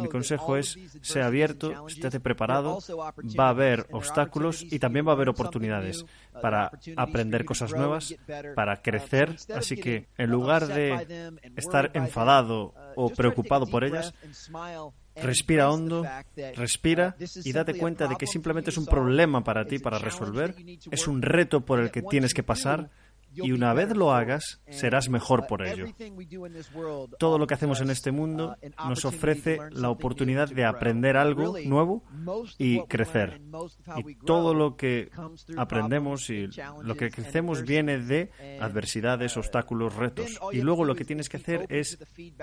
mi 0.00 0.08
consejo 0.08 0.56
es, 0.56 0.78
sea 1.02 1.26
abierto, 1.26 1.86
esté 1.86 2.20
preparado, 2.20 2.78
va 3.38 3.46
a 3.46 3.50
haber 3.50 3.86
obstáculos 3.92 4.62
y 4.62 4.78
también 4.78 5.06
va 5.06 5.12
a 5.12 5.14
haber 5.14 5.28
oportunidades 5.28 6.02
uh, 6.02 6.40
para 6.40 6.70
aprender 6.96 7.44
cosas 7.44 7.72
nuevas, 7.72 8.14
para 8.54 8.74
um, 8.74 8.80
crecer. 8.82 9.36
Así 9.54 9.76
que 9.76 10.08
en 10.16 10.30
lugar 10.30 10.66
de 10.66 11.32
estar 11.56 11.90
enfadado 11.94 12.74
uh, 12.96 13.04
o 13.04 13.10
preocupado 13.10 13.66
por 13.66 13.84
ellas, 13.84 14.14
Respira 15.22 15.70
hondo, 15.70 16.06
respira 16.54 17.16
uh, 17.18 17.24
y 17.44 17.52
date 17.52 17.76
cuenta 17.76 18.06
de 18.06 18.16
que 18.16 18.26
simplemente 18.26 18.70
es 18.70 18.78
un 18.78 18.86
problema 18.86 19.42
para 19.42 19.64
ti 19.64 19.78
para 19.78 19.98
resolver, 19.98 20.54
es 20.90 21.08
un 21.08 21.22
reto 21.22 21.64
por 21.64 21.80
el 21.80 21.90
que 21.90 22.02
tienes 22.02 22.34
que 22.34 22.42
pasar 22.42 22.90
y 23.34 23.52
una 23.52 23.72
vez 23.72 23.96
lo 23.96 24.12
hagas, 24.12 24.60
serás 24.70 25.08
mejor 25.08 25.46
por 25.46 25.66
ello. 25.66 25.86
Todo 27.18 27.38
lo 27.38 27.46
que 27.46 27.54
hacemos 27.54 27.80
en 27.80 27.90
este 27.90 28.12
mundo 28.12 28.56
nos 28.86 29.04
ofrece 29.04 29.58
la 29.72 29.90
oportunidad 29.90 30.48
de 30.48 30.64
aprender 30.64 31.16
algo 31.16 31.56
nuevo 31.64 32.04
y 32.58 32.82
crecer. 32.84 33.40
Y 33.96 34.14
todo 34.16 34.54
lo 34.54 34.76
que 34.76 35.10
aprendemos 35.56 36.30
y 36.30 36.48
lo 36.82 36.96
que 36.96 37.10
crecemos 37.10 37.62
viene 37.62 37.98
de 37.98 38.30
adversidades, 38.60 39.36
obstáculos, 39.36 39.94
retos. 39.94 40.38
Y 40.52 40.60
luego 40.62 40.84
lo 40.84 40.94
que 40.94 41.04
tienes 41.04 41.28
que 41.28 41.36
hacer 41.36 41.66
es 41.68 41.98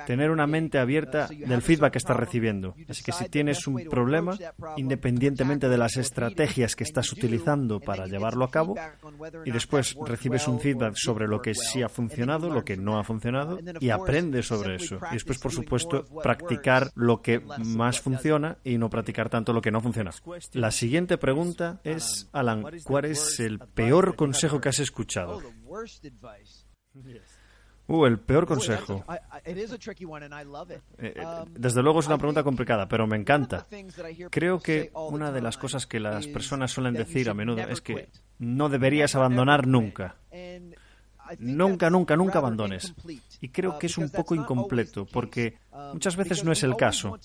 tener 0.06 0.32
una 0.32 0.48
mente 0.48 0.78
abierta 0.78 1.28
del 1.28 1.62
feedback 1.62 1.93
que 1.93 2.00
estás 2.00 2.17
recibiendo. 2.17 2.76
Así 2.88 3.04
que 3.04 3.12
si 3.12 3.30
tienes 3.30 3.67
un 3.67 3.84
problema, 3.89 4.38
independientemente 4.78 5.69
de 5.69 5.78
las 5.78 5.98
estrategias 5.98 6.76
que 6.76 6.84
estás 6.84 7.12
utilizando 7.12 7.80
para 7.80 8.06
llevarlo 8.06 8.45
a 8.45 8.52
cabo, 8.52 8.76
y 9.45 9.52
después 9.52 9.95
recibes 10.06 10.48
un 10.48 10.60
feedback 10.60 10.74
sobre 10.95 11.27
lo 11.27 11.41
que 11.41 11.53
sí 11.53 11.81
ha 11.81 11.89
funcionado, 11.89 12.49
lo 12.49 12.63
que 12.63 12.77
no 12.77 12.99
ha 12.99 13.03
funcionado 13.03 13.59
y 13.79 13.89
aprende 13.89 14.43
sobre 14.43 14.75
eso. 14.75 14.99
Y 15.11 15.15
después, 15.15 15.39
por 15.39 15.51
supuesto, 15.51 16.05
practicar 16.21 16.91
lo 16.95 17.21
que 17.21 17.39
más 17.39 17.99
funciona 17.99 18.57
y 18.63 18.77
no 18.77 18.89
practicar 18.89 19.29
tanto 19.29 19.53
lo 19.53 19.61
que 19.61 19.71
no 19.71 19.81
funciona. 19.81 20.11
La 20.53 20.71
siguiente 20.71 21.17
pregunta 21.17 21.79
es, 21.83 22.29
Alan, 22.31 22.65
¿cuál 22.83 23.05
es 23.05 23.39
el 23.39 23.59
peor 23.59 24.15
consejo 24.15 24.61
que 24.61 24.69
has 24.69 24.79
escuchado? 24.79 25.41
Uh, 27.88 28.06
el 28.06 28.19
peor 28.19 28.48
consejo. 28.48 29.06
desde 31.52 31.84
luego 31.84 32.00
es 32.00 32.08
una 32.08 32.17
pregunta 32.17 32.43
complicada, 32.43 32.88
pero 32.88 33.06
me 33.06 33.15
encanta. 33.15 33.67
Creo 34.32 34.60
que 34.60 34.91
una 34.93 35.32
de 35.32 35.41
las 35.41 35.58
cosas 35.58 35.86
que 35.86 36.00
las 36.00 36.28
personas 36.28 36.71
suelen 36.71 36.93
decir 36.93 37.30
a 37.30 37.34
menudo 37.34 37.62
es 37.62 37.82
que 37.82 38.10
no 38.39 38.69
deberías 38.69 39.15
abandonar 39.15 39.67
nunca. 39.67 40.15
nunca, 41.39 41.89
nunca, 41.89 42.15
nunca 42.15 42.39
abandones. 42.39 42.93
Y 43.41 43.50
creo 43.50 43.78
que 43.78 43.88
es 43.88 43.98
un 43.98 44.10
poco 44.10 44.34
incompleto, 44.36 45.06
porque 45.06 45.58
muchas 45.93 46.15
veces 46.15 46.43
no 46.43 46.51
es 46.51 46.63
el 46.63 46.75
caso. 46.75 47.17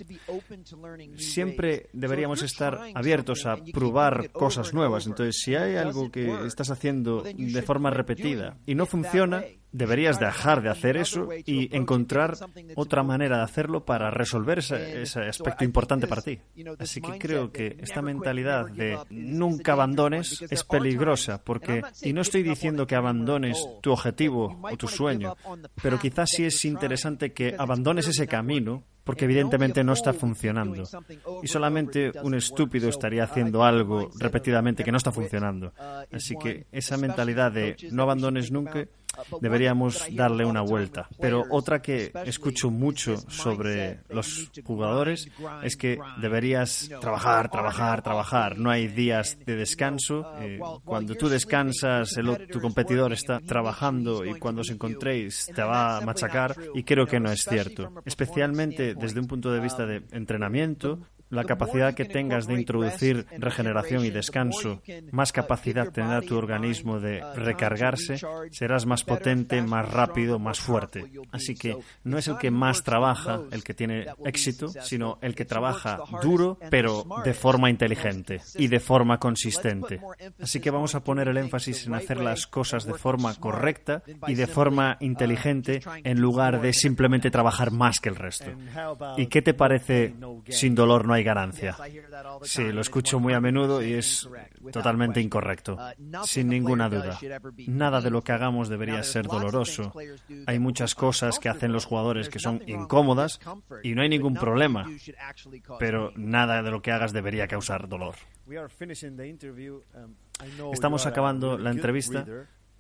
Siempre 1.17 1.89
deberíamos 1.93 2.43
estar 2.43 2.79
abiertos 2.95 3.47
a 3.47 3.57
probar 3.73 4.31
cosas 4.33 4.75
nuevas. 4.75 5.07
Entonces, 5.07 5.41
si 5.43 5.55
hay 5.55 5.77
algo 5.77 6.11
que 6.11 6.47
estás 6.47 6.71
haciendo 6.71 7.23
de 7.23 7.63
forma 7.63 7.91
repetida 7.91 8.57
y 8.67 8.75
no 8.75 8.87
funciona, 8.87 9.43
deberías 9.73 10.19
dejar 10.19 10.63
de 10.63 10.69
hacer 10.69 10.97
eso 10.97 11.29
y 11.47 11.75
encontrar 11.77 12.37
otra 12.75 13.03
manera 13.03 13.39
de 13.39 13.45
hacerlo 13.45 13.85
para 13.85 14.11
resolver 14.11 14.59
ese, 14.59 15.21
aspecto 15.21 15.65
importante 15.65 16.07
para 16.07 16.23
ti. 16.23 16.41
Así 16.79 17.01
que 17.01 17.19
creo 17.19 17.53
que 17.53 17.77
esta 17.81 18.03
mentalidad 18.03 18.67
de 18.67 18.99
nunca 19.11 19.73
abandones 19.73 20.43
es 20.43 20.65
peligrosa 20.65 21.43
porque, 21.43 21.83
y 22.03 22.13
no 22.13 22.23
estoy 22.23 22.43
diciendo 22.43 22.87
que 22.87 22.97
abandones 22.97 23.65
tu 23.81 23.93
objetivo 23.93 24.61
o 24.63 24.77
tu 24.77 24.89
sueño, 24.89 25.37
pero 25.83 25.99
quizás 25.99 26.31
sí 26.31 26.45
es 26.45 26.65
interesante 26.65 27.33
que 27.33 27.55
abandones 27.57 28.09
ese 28.09 28.27
camino 28.27 28.40
porque 29.05 29.25
evidentemente 29.25 29.83
no 29.83 29.93
está 29.93 30.13
funcionando. 30.13 30.85
Y 31.43 31.49
solamente 31.49 32.13
un 32.23 32.35
estúpido 32.35 32.89
estaría 32.89 33.25
haciendo 33.25 33.65
algo 33.65 34.11
repetidamente 34.19 34.85
que 34.85 34.93
no 34.93 34.99
está 34.99 35.11
funcionando. 35.11 35.73
Así 36.13 36.37
que 36.37 36.67
esa 36.71 36.97
mentalidad 36.97 37.51
de 37.51 37.77
no 37.91 38.03
abandones 38.03 38.53
nunca 38.53 38.87
deberíamos 39.41 40.05
darle 40.15 40.45
una 40.45 40.63
vuelta. 40.63 41.09
Pero 41.21 41.45
otra 41.51 41.81
que 41.81 42.13
escucho 42.25 42.71
mucho 42.71 43.17
sobre 43.29 44.01
los 44.09 44.51
jugadores 44.65 45.29
es 45.63 45.77
que 45.77 45.99
deberías 46.21 46.91
trabajar, 47.01 47.51
trabajar, 47.51 48.03
trabajar. 48.03 48.59
No 48.59 48.71
hay 48.71 48.89
días 48.89 49.39
de 49.45 49.57
descanso. 49.57 50.33
Eh, 50.41 50.59
cuando 50.85 51.15
tú 51.15 51.29
descansas, 51.29 52.17
el, 52.17 52.49
tu 52.49 52.61
competidor 52.61 53.13
está 53.13 53.41
trabajando 53.41 54.25
y 54.25 54.39
cuando 54.39 54.63
os 54.63 54.71
encontréis 54.71 55.51
te 55.55 55.63
va 55.63 55.99
a 55.99 56.01
machacar 56.01 56.55
y 56.75 56.83
creo 56.83 57.07
que 57.07 57.21
no 57.21 57.31
es 57.31 57.41
cierto. 57.49 57.93
Especialmente 58.05 58.95
desde 58.95 59.21
un 59.21 59.27
punto 59.27 59.53
de 59.53 59.61
vista 59.61 59.87
de 59.87 60.03
entrenamiento, 60.13 60.99
la 61.31 61.45
capacidad 61.45 61.95
que 61.95 62.05
tengas 62.05 62.47
de 62.47 62.55
introducir 62.55 63.27
regeneración 63.39 64.05
y 64.05 64.11
descanso, 64.11 64.83
más 65.13 65.33
capacidad 65.33 65.91
tendrá 65.91 66.21
tu 66.21 66.37
organismo 66.37 67.01
de 67.01 67.23
recargarse, 67.35 68.19
serás 68.51 68.87
más 68.87 69.05
potente, 69.05 69.63
más 69.63 69.89
rápido, 69.89 70.39
más 70.39 70.61
fuerte. 70.61 71.11
Así 71.33 71.55
que 71.55 71.77
no 72.05 72.19
es 72.19 72.29
el 72.29 72.37
que 72.39 72.51
más 72.51 72.83
trabaja 72.83 73.41
el 73.51 73.63
que 73.63 73.75
tiene 73.75 74.07
éxito, 74.25 74.69
sino 74.69 75.19
el 75.23 75.35
que 75.35 75.45
trabaja 75.45 75.99
duro, 76.23 76.59
pero 76.71 77.07
de 77.25 77.35
forma 77.35 77.71
inteligente 77.71 78.41
y 78.57 78.69
de 78.69 78.81
forma 78.81 79.19
consistente. 79.19 80.01
Así 80.41 80.61
que 80.61 80.71
vamos 80.71 80.95
a 80.95 81.05
poner 81.05 81.29
el 81.29 81.37
énfasis 81.37 81.87
en 81.87 81.95
hacer 81.95 82.21
las 82.21 82.47
cosas 82.47 82.85
de 82.85 82.95
forma 82.95 83.35
correcta 83.35 84.03
y 84.27 84.35
de 84.35 84.47
forma 84.47 84.97
inteligente 85.01 85.81
en 86.05 86.21
lugar 86.21 86.61
de 86.61 86.73
simplemente 86.73 87.31
trabajar 87.31 87.71
más 87.71 88.01
que 88.01 88.09
el 88.09 88.17
resto. 88.17 88.51
¿Y 89.17 89.27
qué 89.27 89.43
te 89.43 89.55
parece 89.55 90.15
sin 90.49 90.75
dolor 90.75 91.07
no 91.07 91.15
hay 91.15 91.20
ganancia. 91.23 91.77
Sí, 92.43 92.73
lo 92.73 92.81
escucho 92.81 93.21
muy 93.21 93.33
a 93.35 93.41
menudo 93.41 93.83
y 93.83 93.95
es 93.95 94.29
totalmente 94.73 95.21
incorrecto, 95.21 95.79
sin 96.25 96.49
ninguna 96.49 96.89
duda. 96.89 97.19
Nada 97.67 98.01
de 98.01 98.11
lo 98.11 98.23
que 98.23 98.33
hagamos 98.33 98.69
debería 98.69 99.03
ser 99.03 99.27
doloroso. 99.27 99.93
Hay 100.47 100.59
muchas 100.59 100.95
cosas 100.95 101.39
que 101.39 101.49
hacen 101.49 101.73
los 101.73 101.85
jugadores 101.85 102.29
que 102.29 102.39
son 102.39 102.63
incómodas 102.67 103.41
y 103.83 103.95
no 103.95 104.03
hay 104.03 104.09
ningún 104.09 104.35
problema, 104.35 104.87
pero 105.79 106.13
nada 106.17 106.63
de 106.63 106.71
lo 106.71 106.83
que 106.83 106.93
hagas 106.93 107.13
debería 107.13 107.47
causar 107.49 107.89
dolor. 107.89 108.15
Estamos 110.73 111.07
acabando 111.07 111.59
la 111.59 111.71
entrevista 111.71 112.27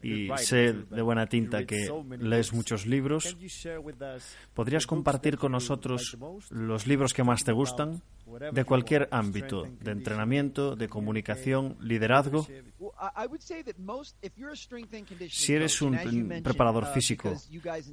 y 0.02 0.28
sé 0.36 0.72
de 0.72 1.02
buena 1.02 1.26
tinta 1.26 1.66
que 1.66 1.88
lees 2.18 2.52
muchos 2.52 2.86
libros. 2.86 3.36
¿Podrías 4.54 4.86
compartir 4.86 5.36
con 5.36 5.52
nosotros 5.52 6.16
los 6.50 6.86
libros 6.86 7.12
que 7.12 7.24
más 7.24 7.44
te 7.44 7.52
gustan? 7.52 8.02
De 8.52 8.64
cualquier 8.64 9.08
ámbito, 9.10 9.66
de 9.80 9.90
entrenamiento, 9.92 10.76
de 10.76 10.88
comunicación, 10.88 11.76
liderazgo. 11.80 12.46
Si 15.28 15.54
eres 15.54 15.82
un 15.82 16.40
preparador 16.42 16.86
físico 16.86 17.34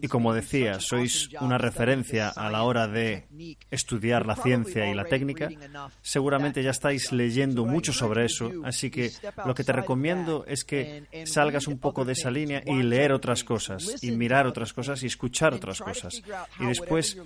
y 0.02 0.08
como 0.08 0.34
decía, 0.34 0.80
sois 0.80 1.30
una 1.42 1.58
referencia 1.58 2.30
a 2.30 2.50
la 2.50 2.64
hora 2.64 2.88
de 2.88 3.28
estudiar 3.72 4.26
la 4.26 4.36
ciencia 4.36 4.90
y 4.90 4.94
la 4.94 5.06
técnica, 5.06 5.50
seguramente 6.02 6.64
ya 6.64 6.72
estáis 6.72 7.12
leyendo 7.12 7.66
mucho 7.66 7.94
sobre 7.94 8.26
eso, 8.26 8.52
así 8.64 8.90
que 8.90 9.12
lo 9.46 9.54
que 9.56 9.64
te 9.64 9.74
recomiendo 9.74 10.46
es 10.48 10.64
que 10.64 11.06
salgas 11.26 11.68
un 11.68 11.80
poco 11.80 12.06
de 12.06 12.14
esa 12.14 12.32
línea 12.32 12.64
y 12.66 12.84
leer 12.84 13.12
otras 13.12 13.44
cosas, 13.44 14.04
y 14.04 14.12
mirar 14.12 14.48
otras 14.48 14.74
cosas 14.74 15.04
y 15.04 15.08
escuchar 15.08 15.54
otras 15.54 15.80
cosas. 15.80 16.22
Y 16.60 16.66
después 16.66 17.18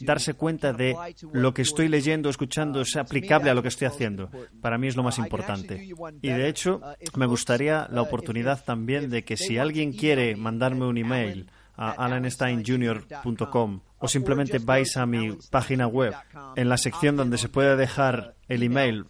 darse 0.00 0.34
cuenta 0.34 0.72
de 0.72 0.96
lo 1.32 1.54
que 1.54 1.62
estoy 1.62 1.88
leyendo, 1.88 2.28
escuchando, 2.28 2.49
es 2.80 2.96
aplicable 2.96 3.50
a 3.50 3.54
lo 3.54 3.62
que 3.62 3.68
estoy 3.68 3.86
haciendo. 3.86 4.30
Para 4.60 4.78
mí 4.78 4.88
es 4.88 4.96
lo 4.96 5.02
más 5.02 5.18
importante. 5.18 5.88
Y 6.22 6.28
de 6.28 6.48
hecho, 6.48 6.80
me 7.16 7.26
gustaría 7.26 7.88
la 7.90 8.02
oportunidad 8.02 8.64
también 8.64 9.10
de 9.10 9.24
que 9.24 9.36
si 9.36 9.58
alguien 9.58 9.92
quiere 9.92 10.36
mandarme 10.36 10.86
un 10.86 10.98
email 10.98 11.50
a 11.76 11.92
alansteinjr.com 11.92 13.80
o 13.98 14.08
simplemente 14.08 14.58
vais 14.58 14.96
a 14.96 15.06
mi 15.06 15.36
página 15.50 15.86
web, 15.86 16.14
en 16.56 16.68
la 16.68 16.76
sección 16.76 17.16
donde 17.16 17.38
se 17.38 17.48
puede 17.48 17.76
dejar 17.76 18.34
el 18.48 18.62
email, 18.62 19.04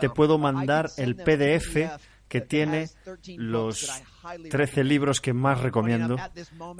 te 0.00 0.08
puedo 0.08 0.38
mandar 0.38 0.90
el 0.96 1.16
PDF 1.16 1.76
que 2.34 2.40
tiene 2.40 2.88
los 3.36 4.02
13 4.50 4.82
libros 4.82 5.20
que 5.20 5.32
más 5.32 5.60
recomiendo. 5.60 6.16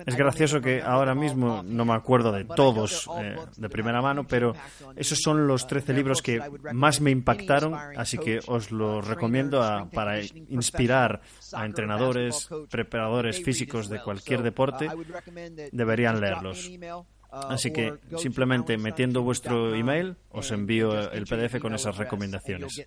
Es 0.04 0.16
gracioso 0.16 0.60
que 0.60 0.82
ahora 0.82 1.14
mismo 1.14 1.62
no 1.62 1.84
me 1.84 1.94
acuerdo 1.94 2.32
de 2.32 2.44
todos 2.44 3.08
eh, 3.20 3.36
de 3.56 3.68
primera 3.68 4.02
mano, 4.02 4.26
pero 4.26 4.52
esos 4.96 5.20
son 5.22 5.46
los 5.46 5.68
13 5.68 5.92
libros 5.92 6.22
que 6.22 6.40
más 6.72 7.00
me 7.00 7.12
impactaron, 7.12 7.72
así 7.96 8.18
que 8.18 8.40
os 8.48 8.72
los 8.72 9.06
recomiendo 9.06 9.60
para 9.92 10.20
inspirar 10.20 11.20
a 11.52 11.64
entrenadores, 11.64 12.48
preparadores 12.68 13.40
físicos 13.40 13.88
de 13.88 14.02
cualquier 14.02 14.42
deporte. 14.42 14.88
Deberían 15.70 16.20
leerlos. 16.20 16.68
Así 17.30 17.72
que 17.72 17.94
simplemente 18.16 18.76
metiendo 18.76 19.22
vuestro 19.22 19.74
email 19.74 20.16
os 20.30 20.50
envío 20.50 21.10
el 21.10 21.26
PDF 21.26 21.60
con 21.60 21.74
esas 21.74 21.96
recomendaciones. 21.96 22.86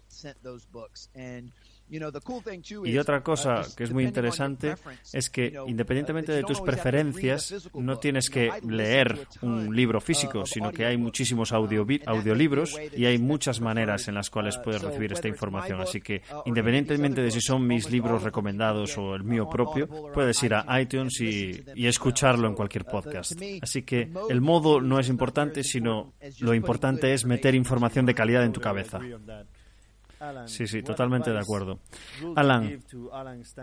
Y 1.89 2.97
otra 2.97 3.21
cosa 3.21 3.62
que 3.76 3.84
es 3.84 3.91
muy 3.91 4.04
interesante 4.04 4.76
es 5.13 5.30
que 5.30 5.54
independientemente 5.67 6.32
de 6.32 6.43
tus 6.43 6.62
preferencias, 6.62 7.69
no 7.73 7.97
tienes 7.97 8.30
que 8.30 8.52
leer 8.67 9.28
un 9.41 9.76
libro 9.76 10.02
físico, 10.02 10.45
sino 10.45 10.71
que 10.71 10.86
hay 10.86 10.97
muchísimos 10.97 11.52
audiolibros 11.54 12.78
y 12.95 13.06
hay 13.06 13.17
muchas 13.17 13.62
maneras 13.62 14.08
en 14.08 14.15
las 14.15 14.30
cuales 14.30 14.58
puedes 14.58 14.82
recibir 14.82 15.13
esta 15.13 15.28
información. 15.28 15.82
Así 15.82 16.02
que 16.02 16.21
independientemente 16.45 17.21
de 17.21 17.32
si 17.32 17.41
son 17.41 17.65
mis 17.65 17.89
libros 17.89 18.23
recomendados 18.23 18.97
o 18.97 19.15
el 19.15 19.23
mío 19.23 19.50
propio, 19.50 19.88
puedes 20.13 20.41
ir 20.43 20.54
a 20.54 20.82
iTunes 20.82 21.21
y, 21.21 21.63
y 21.76 21.88
escucharlo 21.88 22.47
en 22.47 22.56
cualquier 22.56 22.86
podcast. 22.86 23.34
Así 23.62 23.84
que 23.84 24.10
el 24.30 24.41
modo 24.41 24.82
no 24.82 25.00
es 25.00 25.10
importante, 25.10 25.63
sino 25.63 26.13
lo 26.39 26.54
importante 26.54 27.13
es 27.13 27.26
meter 27.26 27.56
información 27.56 28.06
de 28.06 28.13
calidad 28.13 28.43
en 28.43 28.52
tu 28.52 28.62
cabeza. 28.62 29.00
Sí, 30.45 30.67
sí, 30.67 30.82
totalmente 30.82 31.32
de 31.32 31.39
acuerdo. 31.39 31.80
Alan, 32.36 32.84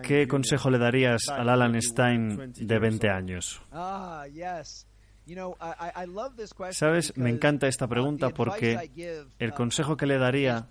¿qué 0.03 0.29
consejo 0.29 0.71
le 0.71 0.79
darías 0.79 1.29
al 1.29 1.49
Alan 1.49 1.81
Stein 1.81 2.53
de 2.53 2.79
20 2.79 3.11
años? 3.11 3.61
Ah, 3.73 4.25
Sabes, 6.71 7.17
me 7.17 7.31
encanta 7.31 7.67
esta 7.67 7.89
pregunta 7.89 8.29
porque 8.29 8.91
el 9.39 9.51
uh, 9.51 9.55
consejo 9.55 9.97
que 9.97 10.05
le 10.05 10.19
daría 10.19 10.69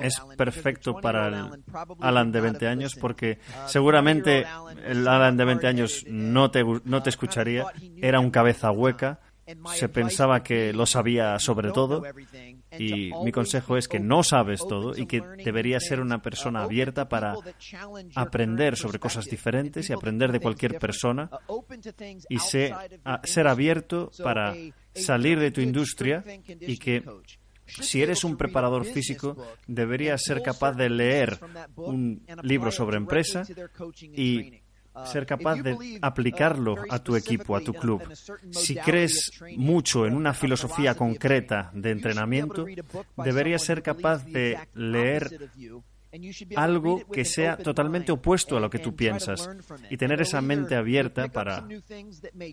es 0.00 0.14
perfecto 0.36 1.00
para 1.00 1.26
el 1.26 1.64
Alan 2.00 2.30
de 2.30 2.40
20 2.40 2.68
años 2.68 2.94
porque 3.00 3.40
uh, 3.48 3.68
seguramente 3.68 4.46
el 4.86 5.08
Alan 5.08 5.36
de 5.36 5.44
20 5.44 5.66
años 5.66 6.04
no 6.06 6.52
te, 6.52 6.62
no 6.62 7.02
te 7.02 7.08
uh, 7.08 7.10
escucharía, 7.10 7.66
era 7.96 8.20
un 8.20 8.30
cabeza 8.30 8.70
hueca, 8.70 9.18
se 9.74 9.88
pensaba 9.88 10.42
que 10.42 10.72
lo 10.72 10.86
sabía 10.86 11.38
sobre 11.38 11.72
todo 11.72 12.02
y 12.78 13.10
mi 13.24 13.32
consejo 13.32 13.76
es 13.76 13.88
que 13.88 14.00
no 14.00 14.22
sabes 14.22 14.60
todo 14.66 14.96
y 14.96 15.06
que 15.06 15.22
deberías 15.44 15.84
ser 15.84 16.00
una 16.00 16.20
persona 16.22 16.62
abierta 16.62 17.08
para 17.08 17.34
aprender 18.14 18.76
sobre 18.76 18.98
cosas 18.98 19.26
diferentes 19.26 19.88
y 19.88 19.92
aprender 19.92 20.32
de 20.32 20.40
cualquier 20.40 20.78
persona 20.78 21.30
y 22.28 22.38
ser 22.38 23.46
abierto 23.46 24.10
para 24.22 24.54
salir 24.94 25.38
de 25.38 25.50
tu 25.50 25.60
industria 25.60 26.24
y 26.60 26.78
que 26.78 27.04
si 27.66 28.02
eres 28.02 28.24
un 28.24 28.36
preparador 28.36 28.84
físico, 28.84 29.36
deberías 29.66 30.22
ser 30.22 30.42
capaz 30.42 30.72
de 30.72 30.90
leer 30.90 31.38
un 31.76 32.24
libro 32.42 32.70
sobre 32.70 32.96
empresa 32.96 33.44
y 34.02 34.61
Uh, 34.61 34.61
ser 35.04 35.26
capaz 35.26 35.62
de 35.62 35.74
uh, 35.74 35.78
aplicarlo 36.02 36.76
a 36.88 36.98
tu 36.98 37.16
equipo, 37.16 37.56
a 37.56 37.60
tu 37.60 37.72
club. 37.72 38.02
Si 38.50 38.76
crees 38.76 39.32
mucho 39.56 40.06
en 40.06 40.14
una 40.14 40.34
filosofía 40.34 40.92
uh, 40.92 40.96
concreta 40.96 41.70
de 41.74 41.90
entrenamiento, 41.90 42.66
deberías 43.16 43.62
ser 43.62 43.82
capaz 43.82 44.24
de 44.24 44.58
leer 44.74 45.50
algo 46.56 47.00
que 47.10 47.24
sea 47.24 47.56
totalmente 47.56 48.12
opuesto 48.12 48.56
a 48.56 48.60
lo 48.60 48.70
que 48.70 48.78
tú 48.78 48.94
piensas 48.94 49.48
y 49.90 49.96
tener 49.96 50.20
esa 50.20 50.40
mente 50.40 50.74
abierta 50.74 51.28
para 51.28 51.66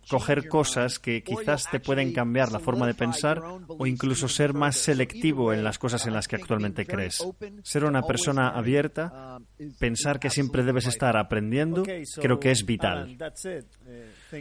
coger 0.09 0.47
cosas 0.47 0.99
que 0.99 1.23
quizás 1.23 1.69
te 1.69 1.79
pueden 1.79 2.13
cambiar 2.13 2.51
la 2.51 2.59
forma 2.59 2.87
de 2.87 2.93
pensar 2.93 3.41
o 3.67 3.85
incluso 3.85 4.27
ser 4.27 4.53
más 4.53 4.77
selectivo 4.77 5.53
en 5.53 5.63
las 5.63 5.77
cosas 5.77 6.05
en 6.07 6.13
las 6.13 6.27
que 6.27 6.37
actualmente 6.37 6.85
crees. 6.85 7.25
Ser 7.63 7.83
una 7.83 8.01
persona 8.03 8.49
abierta, 8.49 9.39
pensar 9.77 10.19
que 10.19 10.29
siempre 10.29 10.63
debes 10.63 10.87
estar 10.87 11.17
aprendiendo, 11.17 11.83
creo 12.21 12.39
que 12.39 12.51
es 12.51 12.65
vital. 12.65 13.17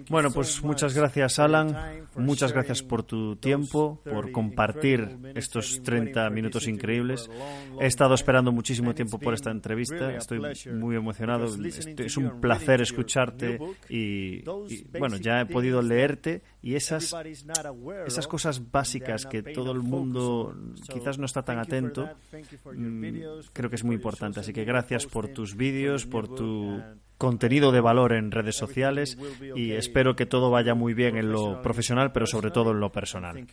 Bueno, 0.08 0.30
pues 0.30 0.62
muchas 0.62 0.94
gracias 0.94 1.38
Alan, 1.38 2.06
muchas 2.16 2.52
gracias 2.52 2.82
por 2.82 3.02
tu 3.02 3.36
tiempo, 3.36 4.00
por 4.04 4.32
compartir 4.32 5.16
estos 5.34 5.82
30 5.82 6.28
minutos 6.30 6.68
increíbles. 6.68 7.30
He 7.80 7.86
estado 7.86 8.14
esperando 8.14 8.52
muchísimo 8.52 8.94
tiempo 8.94 9.18
por 9.18 9.34
esta 9.34 9.50
entrevista, 9.50 10.14
estoy 10.14 10.40
muy 10.72 10.96
emocionado, 10.96 11.46
es 11.46 12.16
un 12.16 12.40
placer 12.40 12.82
escucharte 12.82 13.58
y, 13.88 14.42
bueno, 14.98 15.16
ya 15.16 15.40
he 15.40 15.46
podido 15.46 15.80
leerte 15.82 16.42
y 16.62 16.74
esas, 16.74 17.14
esas 18.06 18.28
cosas 18.28 18.70
básicas 18.70 19.26
que 19.26 19.42
todo 19.42 19.72
el 19.72 19.80
mundo 19.80 20.54
quizás 20.92 21.18
no 21.18 21.26
está 21.26 21.42
tan 21.42 21.58
atento, 21.58 22.08
mm, 22.74 23.18
creo 23.52 23.70
que 23.70 23.76
es 23.76 23.84
muy 23.84 23.96
importante. 23.96 24.40
Así 24.40 24.52
que 24.52 24.64
gracias 24.64 25.06
por 25.06 25.28
tus 25.28 25.56
vídeos, 25.56 26.06
por 26.06 26.28
tu 26.28 26.82
contenido 27.18 27.72
de 27.72 27.80
valor 27.80 28.12
en 28.12 28.30
redes 28.30 28.56
sociales 28.56 29.18
y 29.54 29.72
espero 29.72 30.16
que 30.16 30.24
todo 30.24 30.50
vaya 30.50 30.74
muy 30.74 30.94
bien 30.94 31.16
en 31.16 31.30
lo 31.32 31.60
profesional, 31.60 32.12
pero 32.12 32.26
sobre 32.26 32.50
todo 32.50 32.70
en 32.70 32.80
lo 32.80 32.90
personal. 32.92 33.46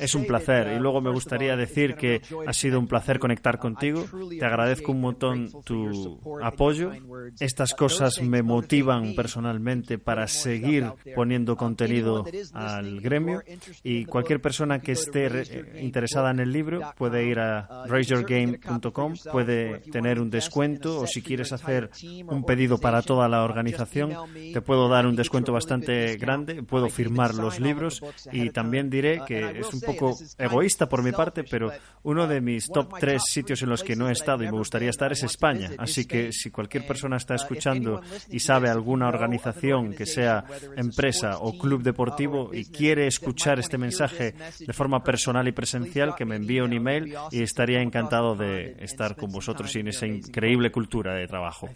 Es 0.00 0.14
un 0.14 0.26
placer. 0.26 0.72
Y 0.76 0.80
luego 0.80 1.00
me 1.00 1.10
gustaría 1.10 1.56
decir 1.56 1.94
que 1.94 2.20
ha 2.46 2.52
sido 2.52 2.80
un 2.80 2.88
placer 2.88 3.18
conectar 3.18 3.58
contigo. 3.58 4.04
Te 4.38 4.44
agradezco 4.44 4.92
un 4.92 5.00
montón 5.00 5.50
tu 5.64 6.20
apoyo. 6.42 6.90
Estas 7.38 7.74
cosas 7.74 8.20
me 8.20 8.42
motivan 8.42 9.14
personalmente 9.14 9.98
para 9.98 10.26
seguir 10.26 10.90
poniendo 11.14 11.56
contenido 11.56 12.24
al 12.52 13.00
gremio 13.00 13.42
y 13.82 14.04
cualquier 14.04 14.40
persona 14.40 14.80
que 14.80 14.92
esté 14.92 15.80
interesada 15.80 16.30
en 16.30 16.40
el 16.40 16.52
libro 16.52 16.80
puede 16.96 17.24
ir 17.24 17.38
a 17.38 17.84
raiseyourgame.com, 17.86 19.14
puede 19.30 19.78
tener 19.90 20.18
un 20.20 20.30
descuento 20.30 21.00
o 21.00 21.06
si 21.06 21.22
quieres 21.22 21.52
hacer 21.52 21.90
un 22.28 22.44
pedido 22.44 22.78
para 22.78 23.02
toda 23.02 23.28
la 23.28 23.44
organización, 23.44 24.12
te 24.52 24.60
puedo 24.60 24.88
dar 24.88 25.06
un 25.06 25.16
descuento 25.16 25.52
bastante 25.52 26.16
grande, 26.16 26.62
puedo 26.62 26.88
firmar 26.88 27.34
los 27.34 27.60
libros 27.60 28.02
y 28.32 28.50
también 28.50 28.90
diré 28.90 29.03
que 29.26 29.60
es 29.60 29.72
un 29.72 29.80
poco 29.80 30.16
egoísta 30.38 30.88
por 30.88 31.02
mi 31.02 31.12
parte, 31.12 31.44
pero 31.44 31.70
uno 32.02 32.26
de 32.26 32.40
mis 32.40 32.68
top 32.68 32.94
tres 32.98 33.22
sitios 33.26 33.62
en 33.62 33.70
los 33.70 33.82
que 33.82 33.96
no 33.96 34.08
he 34.08 34.12
estado 34.12 34.42
y 34.42 34.46
me 34.46 34.58
gustaría 34.58 34.90
estar 34.90 35.12
es 35.12 35.22
España. 35.22 35.70
Así 35.78 36.06
que 36.06 36.32
si 36.32 36.50
cualquier 36.50 36.86
persona 36.86 37.16
está 37.16 37.34
escuchando 37.34 38.00
y 38.30 38.40
sabe 38.40 38.68
alguna 38.68 39.08
organización 39.08 39.94
que 39.94 40.06
sea 40.06 40.44
empresa 40.76 41.38
o 41.38 41.58
club 41.58 41.82
deportivo 41.82 42.50
y 42.52 42.66
quiere 42.66 43.06
escuchar 43.06 43.58
este 43.58 43.78
mensaje 43.78 44.34
de 44.58 44.72
forma 44.72 45.02
personal 45.02 45.46
y 45.48 45.52
presencial, 45.52 46.14
que 46.14 46.24
me 46.24 46.36
envíe 46.36 46.60
un 46.60 46.72
email 46.72 47.14
y 47.30 47.42
estaría 47.42 47.80
encantado 47.80 48.34
de 48.36 48.76
estar 48.80 49.16
con 49.16 49.30
vosotros 49.30 49.74
y 49.76 49.80
en 49.80 49.88
esa 49.88 50.06
increíble 50.06 50.70
cultura 50.70 51.14
de 51.14 51.26
trabajo. 51.26 51.68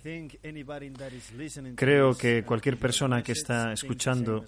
Creo 1.74 2.16
que 2.16 2.42
cualquier 2.44 2.78
persona 2.78 3.22
que 3.22 3.32
está 3.32 3.72
escuchando 3.72 4.44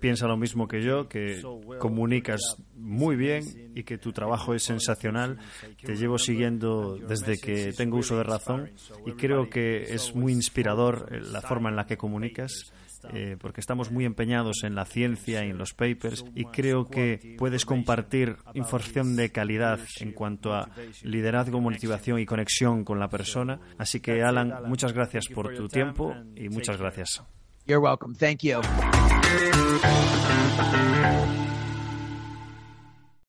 piensa 0.00 0.26
lo 0.26 0.36
mismo 0.36 0.68
que 0.68 0.82
yo, 0.82 1.08
que 1.08 1.42
comunicas 1.86 2.40
muy 2.74 3.14
bien 3.14 3.44
y 3.76 3.84
que 3.84 3.96
tu 3.96 4.12
trabajo 4.12 4.54
es 4.54 4.64
sensacional. 4.64 5.38
Te 5.84 5.94
llevo 5.94 6.18
siguiendo 6.18 6.96
desde 6.96 7.38
que 7.38 7.72
tengo 7.72 7.98
uso 7.98 8.16
de 8.16 8.24
razón 8.24 8.70
y 9.06 9.12
creo 9.12 9.48
que 9.48 9.94
es 9.94 10.16
muy 10.16 10.32
inspirador 10.32 11.08
eh, 11.12 11.20
la 11.20 11.42
forma 11.42 11.70
en 11.70 11.76
la 11.76 11.86
que 11.86 11.96
comunicas. 11.96 12.72
Eh, 13.12 13.36
porque 13.38 13.60
estamos 13.60 13.92
muy 13.92 14.04
empeñados 14.04 14.64
en 14.64 14.74
la 14.74 14.84
ciencia 14.84 15.44
y 15.44 15.50
en 15.50 15.58
los 15.58 15.74
papers 15.74 16.24
y 16.34 16.46
creo 16.46 16.86
que 16.86 17.36
puedes 17.38 17.64
compartir 17.64 18.34
información 18.54 19.14
de 19.14 19.30
calidad 19.30 19.78
en 20.00 20.10
cuanto 20.10 20.52
a 20.52 20.70
liderazgo, 21.04 21.60
motivación 21.60 22.18
y 22.18 22.26
conexión 22.26 22.82
con 22.82 22.98
la 22.98 23.06
persona. 23.06 23.60
Así 23.78 24.00
que, 24.00 24.22
Alan, 24.22 24.52
muchas 24.66 24.92
gracias 24.92 25.28
por 25.28 25.54
tu 25.54 25.68
tiempo 25.68 26.16
y 26.34 26.48
muchas 26.48 26.78
gracias. 26.78 27.22
You're 27.64 27.80
welcome. 27.80 28.14
Thank 28.14 28.42
you. 28.42 28.60